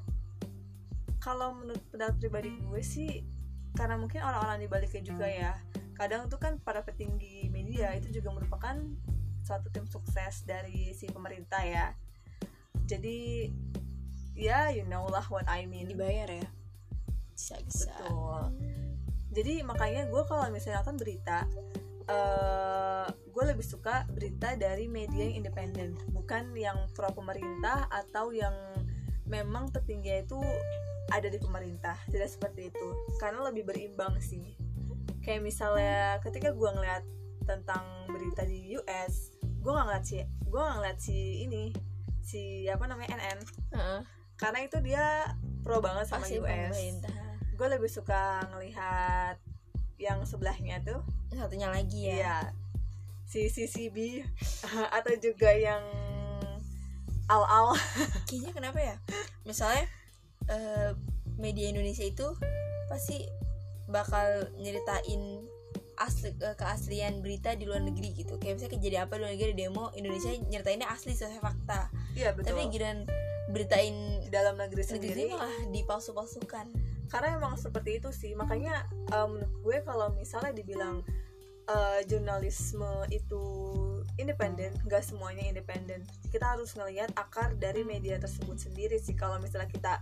kalau 1.20 1.60
menurut 1.60 1.84
pendapat 1.92 2.16
pribadi 2.24 2.56
gue 2.56 2.80
sih 2.80 3.28
karena 3.76 4.00
mungkin 4.00 4.24
orang-orang 4.24 4.64
di 4.64 4.68
baliknya 4.72 5.04
juga 5.04 5.28
ya. 5.28 5.54
Kadang 6.00 6.32
tuh 6.32 6.40
kan 6.40 6.64
para 6.64 6.80
petinggi 6.88 7.52
media 7.52 7.92
itu 7.92 8.08
juga 8.16 8.32
merupakan 8.32 8.80
suatu 9.44 9.68
tim 9.68 9.84
sukses 9.84 10.48
dari 10.48 10.96
si 10.96 11.12
pemerintah 11.12 11.60
ya. 11.60 11.92
Jadi 12.88 13.52
ya 14.40 14.72
you 14.72 14.88
know 14.88 15.04
lah 15.12 15.28
what 15.28 15.44
I 15.52 15.68
mean. 15.68 15.92
dibayar 15.92 16.32
ya 16.32 16.48
bisa 17.40 17.56
bisa 17.64 17.96
Betul. 18.04 18.44
Jadi 19.32 19.64
makanya 19.64 20.10
gue 20.12 20.24
kalau 20.28 20.44
misalnya 20.52 20.84
nonton 20.84 21.00
berita, 21.00 21.48
eh 22.10 23.08
gue 23.08 23.44
lebih 23.46 23.64
suka 23.64 24.04
berita 24.10 24.58
dari 24.60 24.90
media 24.90 25.30
yang 25.30 25.46
independen, 25.46 25.96
bukan 26.12 26.52
yang 26.58 26.76
pro 26.98 27.14
pemerintah 27.14 27.88
atau 27.94 28.34
yang 28.36 28.52
memang 29.30 29.70
petingginya 29.70 30.26
itu 30.26 30.40
ada 31.14 31.30
di 31.30 31.38
pemerintah. 31.38 31.96
Tidak 32.10 32.26
seperti 32.26 32.74
itu, 32.74 32.88
karena 33.22 33.46
lebih 33.48 33.70
berimbang 33.70 34.18
sih. 34.20 34.58
Kayak 35.22 35.42
misalnya 35.46 36.18
ketika 36.24 36.56
gue 36.56 36.70
ngeliat 36.70 37.04
tentang 37.46 37.84
berita 38.08 38.46
di 38.46 38.78
US, 38.78 39.34
gue 39.42 39.72
nggak 39.72 39.86
ngeliat 39.86 40.06
si, 40.06 40.22
gue 40.24 40.60
nggak 40.60 40.78
ngeliat 40.80 41.00
si 41.02 41.18
ini, 41.46 41.74
si 42.22 42.70
apa 42.70 42.86
namanya 42.86 43.18
NN, 43.18 43.40
Heeh. 43.74 44.02
karena 44.38 44.60
itu 44.64 44.78
dia 44.86 45.34
pro 45.66 45.82
banget 45.82 46.08
sama 46.08 46.24
pasti 46.24 46.40
US 46.40 46.78
gue 47.60 47.68
lebih 47.68 47.92
suka 47.92 48.48
ngelihat 48.56 49.36
yang 50.00 50.24
sebelahnya 50.24 50.80
tuh. 50.80 51.04
Satunya 51.36 51.68
lagi 51.68 52.08
ya? 52.08 52.16
Ya 52.16 52.38
si 53.28 53.46
CCB 53.46 54.26
atau 54.98 55.14
juga 55.22 55.52
yang 55.54 55.84
al 57.30 57.44
al 57.46 57.78
kayaknya 58.32 58.52
kenapa 58.56 58.80
ya? 58.80 58.96
Misalnya 59.44 59.86
eh, 60.48 60.96
media 61.36 61.68
Indonesia 61.68 62.08
itu 62.08 62.26
pasti 62.88 63.28
bakal 63.90 64.48
nyeritain 64.56 65.44
asli 66.00 66.32
eh, 66.40 66.56
keaslian 66.56 67.20
berita 67.20 67.54
di 67.54 67.68
luar 67.68 67.84
negeri 67.84 68.16
gitu. 68.16 68.40
Kayak 68.40 68.62
misalnya 68.62 68.74
kejadian 68.80 69.02
apa 69.06 69.14
di 69.18 69.22
luar 69.22 69.32
negeri 69.36 69.54
demo 69.54 69.86
Indonesia 69.94 70.32
nyeritainnya 70.48 70.88
asli 70.88 71.12
sesuai 71.14 71.44
fakta. 71.44 71.92
Iya 72.16 72.32
betul. 72.34 72.56
Tapi 72.56 72.72
giran 72.72 72.98
beritain 73.52 74.24
di 74.24 74.30
dalam 74.32 74.56
negeri 74.56 74.86
negeri 74.88 74.96
sendiri. 74.96 75.24
malah 75.36 75.54
dipalsu-palsukan. 75.76 76.68
Karena 77.10 77.42
emang 77.42 77.60
seperti 77.60 78.00
itu 78.00 78.10
sih. 78.16 78.32
Makanya 78.34 78.88
eh, 79.12 79.28
menurut 79.28 79.54
gue 79.60 79.78
kalau 79.84 80.08
misalnya 80.16 80.56
dibilang 80.56 81.04
eh, 81.68 82.00
jurnalisme 82.08 83.04
itu 83.12 83.44
independen 84.16 84.72
nggak 84.88 85.04
semuanya 85.04 85.44
independen. 85.52 86.08
Kita 86.32 86.56
harus 86.56 86.72
ngelihat 86.80 87.12
akar 87.20 87.60
dari 87.60 87.84
media 87.84 88.16
tersebut 88.16 88.56
sendiri 88.56 88.96
sih. 89.04 89.20
Kalau 89.20 89.36
misalnya 89.44 89.68
kita 89.68 90.00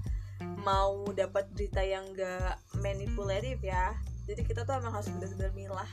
mau 0.63 1.07
dapat 1.15 1.47
berita 1.55 1.81
yang 1.81 2.05
enggak 2.11 2.59
manipulatif 2.81 3.57
ya. 3.63 3.95
Jadi 4.27 4.43
kita 4.43 4.67
tuh 4.67 4.77
emang 4.77 4.91
harus 4.91 5.07
benar-benar 5.09 5.51
milah. 5.55 5.89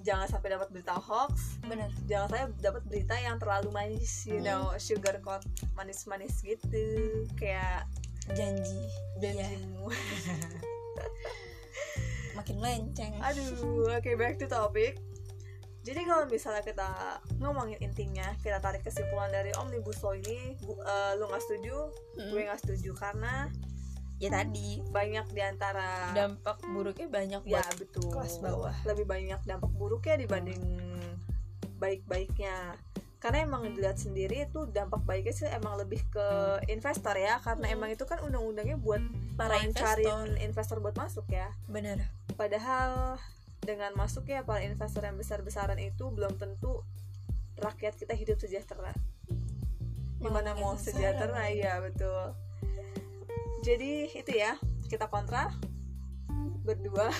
Jangan 0.00 0.32
sampai 0.32 0.56
dapat 0.56 0.72
berita 0.72 0.96
hoax. 0.96 1.60
Bener. 1.66 1.90
Jangan 2.08 2.30
sampai 2.30 2.42
dapat 2.62 2.82
berita 2.88 3.14
yang 3.20 3.36
terlalu 3.36 3.68
manis 3.74 4.24
you 4.24 4.40
Hmm. 4.40 4.46
know 4.48 4.62
sugar 4.80 5.20
coat 5.20 5.44
manis-manis 5.76 6.40
gitu. 6.40 7.26
Kayak 7.36 7.84
janji. 8.32 8.80
Iya, 9.20 9.52
janjimu 9.52 9.90
makin 12.38 12.56
melenceng. 12.62 13.12
Aduh 13.20 13.90
oke 13.90 14.10
back 14.16 14.40
to 14.40 14.48
topic 14.48 14.96
jadi 15.90 16.06
kalau 16.06 16.24
misalnya 16.24 16.62
kita 16.62 16.88
ngomongin 17.36 17.82
intinya 17.82 18.30
kita 18.38 18.62
tarik 18.62 18.80
kesimpulan 18.80 19.26
dari 19.28 19.50
omnibus 19.58 19.98
law 20.00 20.14
ini 20.14 20.54
eh, 20.62 21.12
lu 21.18 21.26
nggak 21.26 21.42
setuju 21.42 21.90
Mm. 22.14 22.30
gue 22.30 22.40
nggak 22.46 22.60
setuju 22.60 22.90
karena 22.94 23.50
ya 24.16 24.28
tadi. 24.30 24.84
banyak 24.86 25.26
di 25.30 25.40
antara 25.40 26.12
dampak 26.12 26.60
buruknya 26.62 27.08
banyak 27.08 27.42
ya 27.42 27.58
buat 27.58 27.74
betul. 27.74 28.06
kelas 28.06 28.38
bawah. 28.38 28.74
lebih 28.84 29.02
banyak 29.04 29.40
dampak 29.42 29.72
buruknya 29.72 30.14
dibanding 30.16 30.60
baik-baiknya. 31.78 32.76
Karena 33.16 33.44
emang 33.44 33.68
dilihat 33.68 33.96
sendiri 33.96 34.44
itu 34.44 34.64
dampak 34.66 35.04
baiknya 35.04 35.32
sih 35.34 35.48
emang 35.48 35.76
lebih 35.76 36.00
ke 36.08 36.28
investor 36.68 37.12
ya 37.12 37.36
karena 37.38 37.68
Hmm. 37.68 37.76
emang 37.76 37.90
itu 37.90 38.04
kan 38.04 38.20
undang-undangnya 38.20 38.76
buat 38.76 39.00
para 39.36 39.60
investor. 39.60 40.24
investor 40.38 40.76
buat 40.80 40.96
masuk 40.96 41.24
ya. 41.28 41.52
Bener 41.66 42.04
padahal 42.32 43.16
dengan 43.60 43.92
masuknya 43.92 44.40
para 44.42 44.64
investor 44.64 45.04
yang 45.04 45.16
besar-besaran 45.20 45.76
itu 45.78 46.08
belum 46.08 46.40
tentu 46.40 46.80
rakyat 47.60 47.96
kita 48.00 48.16
hidup 48.16 48.40
sejahtera. 48.40 48.96
Gimana 50.20 50.56
Malah 50.56 50.60
mau 50.60 50.74
sejahtera? 50.76 51.48
Iya 51.52 51.80
betul. 51.84 52.36
Jadi 53.60 54.08
itu 54.16 54.32
ya 54.32 54.56
kita 54.88 55.08
kontra 55.12 55.52
berdua. 56.64 57.12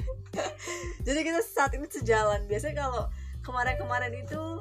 Jadi 1.06 1.20
kita 1.24 1.40
saat 1.40 1.72
ini 1.76 1.88
sejalan. 1.88 2.44
Biasanya 2.44 2.84
kalau 2.84 3.08
kemarin-kemarin 3.40 4.12
itu 4.24 4.60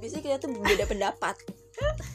biasanya 0.00 0.22
kita 0.24 0.36
tuh 0.44 0.50
beda 0.60 0.84
pendapat. 0.84 1.36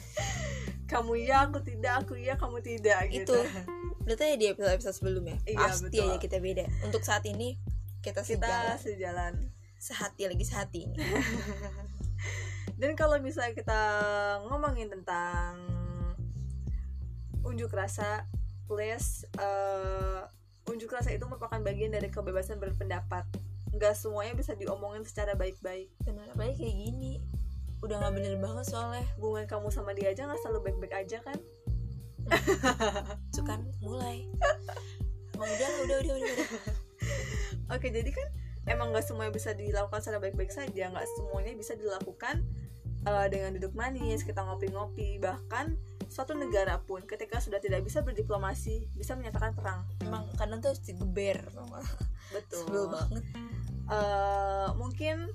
Kamu 0.90 1.18
iya 1.20 1.44
aku 1.44 1.60
tidak 1.60 2.00
aku 2.00 2.16
iya 2.16 2.32
kamu 2.40 2.64
tidak 2.64 3.12
itu 3.12 3.28
gitu 3.28 3.44
berarti 4.08 4.24
ya 4.24 4.36
di 4.40 4.46
episode 4.48 4.72
episode 4.72 4.96
sebelumnya 4.96 5.36
Iya, 5.44 5.68
pasti 5.68 6.00
betul. 6.00 6.08
aja 6.08 6.16
kita 6.16 6.36
beda. 6.40 6.64
Untuk 6.88 7.04
saat 7.04 7.28
ini 7.28 7.60
kita 8.00 8.22
kita 8.22 8.46
sejalan. 8.46 8.78
sejalan 8.78 9.34
sehati 9.78 10.22
lagi 10.26 10.44
sehati 10.46 10.78
ini 10.90 10.98
dan 12.80 12.94
kalau 12.98 13.18
misalnya 13.22 13.54
kita 13.54 13.82
ngomongin 14.46 14.90
tentang 14.90 15.58
unjuk 17.46 17.72
rasa 17.72 18.26
please 18.68 19.24
eh, 19.40 20.22
unjuk 20.68 20.92
rasa 20.92 21.10
itu 21.16 21.24
merupakan 21.24 21.58
bagian 21.64 21.96
dari 21.96 22.12
kebebasan 22.12 22.60
berpendapat. 22.60 23.24
Nggak 23.72 23.96
semuanya 23.96 24.36
bisa 24.36 24.52
diomongin 24.54 25.02
secara 25.08 25.32
baik-baik. 25.32 25.88
Bener 26.04 26.28
apalagi 26.32 26.60
kayak 26.60 26.76
gini. 26.76 27.12
Udah 27.80 27.96
nggak 28.04 28.14
bener 28.20 28.34
banget 28.36 28.64
soalnya. 28.68 29.04
Hubungan 29.16 29.48
kamu 29.48 29.68
sama 29.72 29.96
dia 29.96 30.12
aja 30.12 30.28
nggak 30.28 30.40
selalu 30.44 30.70
baik-baik 30.70 30.94
aja 30.94 31.18
kan? 31.24 31.38
Kan 33.48 33.64
mulai. 33.80 34.28
Emang 35.34 35.48
udah 35.48 35.70
udah 35.88 35.96
udah 36.04 36.14
udah, 36.20 36.32
udah. 36.36 36.48
oke 37.68 37.86
jadi 37.88 38.10
kan 38.10 38.28
emang 38.68 38.92
nggak 38.92 39.04
semuanya 39.04 39.32
bisa 39.32 39.56
dilakukan 39.56 40.00
secara 40.04 40.20
baik-baik 40.20 40.52
saja. 40.52 40.92
Nggak 40.92 41.08
semuanya 41.16 41.52
bisa 41.56 41.72
dilakukan 41.74 42.44
eh, 43.08 43.26
dengan 43.32 43.50
duduk 43.56 43.72
manis 43.72 44.22
kita 44.22 44.44
ngopi-ngopi. 44.44 45.18
Bahkan 45.18 45.66
suatu 46.08 46.36
negara 46.36 46.80
pun 46.84 47.04
ketika 47.04 47.40
sudah 47.40 47.60
tidak 47.60 47.84
bisa 47.84 48.04
berdiplomasi 48.04 48.88
bisa 48.92 49.16
menyatakan 49.16 49.56
perang. 49.56 49.88
Emang 50.04 50.28
kadang 50.36 50.60
tuh 50.60 50.76
harus 50.76 50.84
digeber 50.84 51.40
betul. 52.28 52.64
Sebel 52.68 52.84
banget. 52.92 53.24
Eh, 53.88 54.68
mungkin 54.76 55.32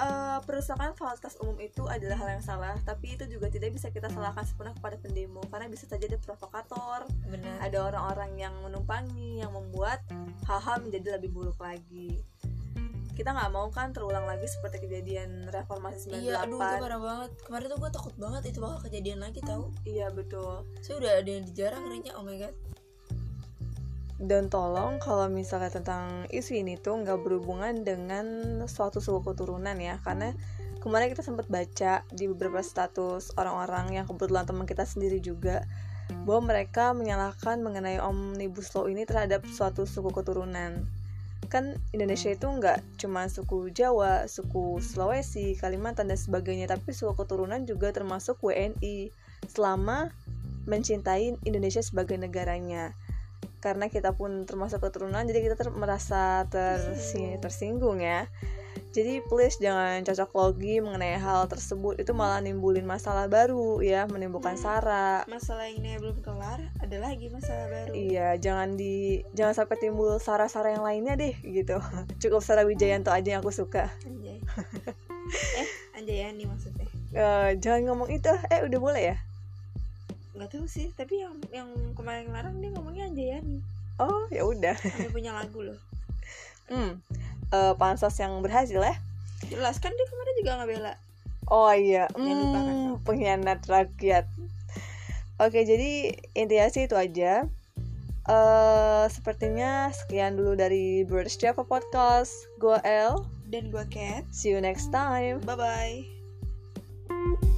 eh, 0.00 0.38
perusahaan 0.48 0.92
fasilitas 0.96 1.36
umum 1.44 1.60
itu 1.60 1.84
adalah 1.84 2.16
hal 2.24 2.28
yang 2.40 2.44
salah 2.44 2.74
tapi 2.82 3.14
itu 3.14 3.28
juga 3.28 3.52
tidak 3.52 3.76
bisa 3.76 3.92
kita 3.92 4.08
salahkan 4.08 4.42
sepenuhnya 4.42 4.76
kepada 4.80 4.96
pendemo 4.96 5.44
karena 5.52 5.68
bisa 5.68 5.84
saja 5.84 6.08
ada 6.08 6.18
provokator. 6.18 7.04
Bener 7.28 7.60
ada 7.60 7.78
orang-orang 7.84 8.32
yang 8.40 8.54
menumpangi 8.64 9.44
yang 9.44 9.52
membuat 9.52 10.00
hal-hal 10.48 10.80
menjadi 10.80 11.20
lebih 11.20 11.30
buruk 11.30 11.60
lagi. 11.60 12.24
Kita 13.14 13.36
nggak 13.36 13.52
mau 13.52 13.68
kan 13.68 13.92
terulang 13.92 14.24
lagi 14.24 14.48
seperti 14.48 14.88
kejadian 14.88 15.44
reformasi 15.52 16.08
98 16.08 16.24
iya 16.24 16.40
aduh 16.40 16.56
itu 16.56 16.76
parah 16.80 17.00
banget. 17.00 17.30
Kemarin 17.44 17.66
tuh 17.68 17.78
gue 17.78 17.90
takut 17.92 18.14
banget 18.16 18.42
itu 18.48 18.58
bakal 18.64 18.78
kejadian 18.88 19.20
lagi 19.20 19.40
tau. 19.44 19.68
Iya 19.84 20.08
betul. 20.08 20.64
Saya 20.80 20.96
udah 21.04 21.12
ada 21.20 21.28
yang 21.28 21.44
dijarah 21.44 21.78
ngerinya 21.84 22.12
oh 22.16 22.24
my 22.24 22.40
god 22.40 22.56
dan 24.20 24.52
tolong 24.52 25.00
kalau 25.00 25.32
misalnya 25.32 25.72
tentang 25.72 26.28
isu 26.28 26.60
ini 26.60 26.76
tuh 26.76 27.00
nggak 27.00 27.24
berhubungan 27.24 27.80
dengan 27.80 28.60
suatu 28.68 29.00
suku 29.00 29.32
keturunan 29.32 29.72
ya 29.80 29.96
karena 30.04 30.36
kemarin 30.84 31.08
kita 31.08 31.24
sempat 31.24 31.48
baca 31.48 32.04
di 32.12 32.28
beberapa 32.28 32.60
status 32.60 33.32
orang-orang 33.40 33.96
yang 33.96 34.04
kebetulan 34.04 34.44
teman 34.44 34.68
kita 34.68 34.84
sendiri 34.84 35.24
juga 35.24 35.64
bahwa 36.28 36.52
mereka 36.52 36.92
menyalahkan 36.92 37.64
mengenai 37.64 37.96
omnibus 37.96 38.68
law 38.76 38.84
ini 38.90 39.08
terhadap 39.08 39.46
suatu 39.46 39.86
suku 39.88 40.10
keturunan. 40.12 40.84
Kan 41.48 41.80
Indonesia 41.96 42.28
itu 42.28 42.44
nggak 42.44 43.00
cuma 43.00 43.24
suku 43.26 43.72
Jawa, 43.72 44.28
suku 44.28 44.78
Sulawesi, 44.84 45.56
Kalimantan 45.56 46.12
dan 46.12 46.20
sebagainya 46.20 46.68
tapi 46.68 46.92
suku 46.92 47.16
keturunan 47.16 47.64
juga 47.64 47.94
termasuk 47.94 48.36
WNI 48.44 49.10
selama 49.48 50.12
mencintai 50.68 51.40
Indonesia 51.48 51.80
sebagai 51.80 52.20
negaranya 52.20 52.92
karena 53.60 53.92
kita 53.92 54.16
pun 54.16 54.48
termasuk 54.48 54.80
keturunan 54.80 55.20
jadi 55.28 55.44
kita 55.44 55.54
ter- 55.60 55.76
merasa 55.76 56.48
tersi- 56.48 57.36
tersinggung 57.38 58.00
ya. 58.00 58.26
Jadi 58.90 59.22
please 59.22 59.54
jangan 59.62 60.02
cocok 60.02 60.30
logi 60.34 60.82
mengenai 60.82 61.14
hal 61.14 61.46
tersebut 61.46 62.02
itu 62.02 62.10
malah 62.10 62.42
nimbulin 62.42 62.82
masalah 62.82 63.30
baru 63.30 63.78
ya 63.78 64.10
menimbulkan 64.10 64.58
sara. 64.58 65.22
Masalah 65.30 65.70
ini 65.70 65.94
belum 65.94 66.18
kelar 66.26 66.58
ada 66.82 66.96
lagi 66.98 67.30
masalah 67.30 67.70
baru. 67.70 67.92
Iya 67.94 68.34
jangan 68.42 68.74
di 68.74 69.22
jangan 69.30 69.54
sampai 69.62 69.78
timbul 69.78 70.18
sara-sara 70.18 70.74
yang 70.74 70.82
lainnya 70.82 71.14
deh 71.14 71.38
gitu. 71.38 71.78
Cukup 72.22 72.42
Sara 72.42 72.66
Wijayanto 72.66 73.14
aja 73.14 73.38
yang 73.38 73.46
aku 73.46 73.54
suka. 73.54 73.92
Anjay. 74.02 74.42
Eh 75.30 75.68
anjayani 75.94 76.42
maksudnya? 76.42 76.90
Eh, 77.14 77.54
jangan 77.62 77.86
ngomong 77.86 78.10
itu. 78.10 78.34
Eh 78.50 78.66
udah 78.66 78.78
boleh 78.82 79.02
ya 79.14 79.16
nggak 80.40 80.56
tahu 80.56 80.64
sih 80.64 80.88
tapi 80.96 81.20
yang 81.20 81.36
yang 81.52 81.68
kemarin 81.92 82.32
larang 82.32 82.56
dia 82.64 82.72
ngomongnya 82.72 83.12
anjayani 83.12 83.60
oh 84.00 84.24
ya 84.32 84.42
udah 84.48 84.72
ada 84.72 85.08
punya 85.12 85.36
lagu 85.36 85.60
loh 85.60 85.76
hmm 86.72 86.96
eh, 87.52 87.74
pansos 87.76 88.16
yang 88.16 88.40
berhasil 88.40 88.80
ya 88.80 88.96
jelas 89.52 89.76
kan 89.76 89.92
dia 89.92 90.06
kemarin 90.08 90.34
juga 90.40 90.50
nggak 90.56 90.70
bela 90.72 90.94
Oh 91.50 91.66
iya, 91.74 92.06
lupakan 92.14 92.62
hmm, 92.62 93.02
pengkhianat 93.02 93.66
rakyat. 93.66 94.22
Oke, 95.42 95.66
jadi 95.66 96.14
intinya 96.38 96.70
sih 96.70 96.86
itu 96.86 96.94
aja. 96.94 97.42
eh 98.30 99.04
sepertinya 99.10 99.90
sekian 99.90 100.38
dulu 100.38 100.54
dari 100.54 101.02
British 101.02 101.42
Java 101.42 101.66
Podcast. 101.66 102.30
Gua 102.62 102.78
El. 102.86 103.26
dan 103.50 103.74
gua 103.74 103.82
Cat 103.90 104.22
See 104.30 104.54
you 104.54 104.62
next 104.62 104.94
time. 104.94 105.42
bye 105.42 105.58
bye 105.58 107.49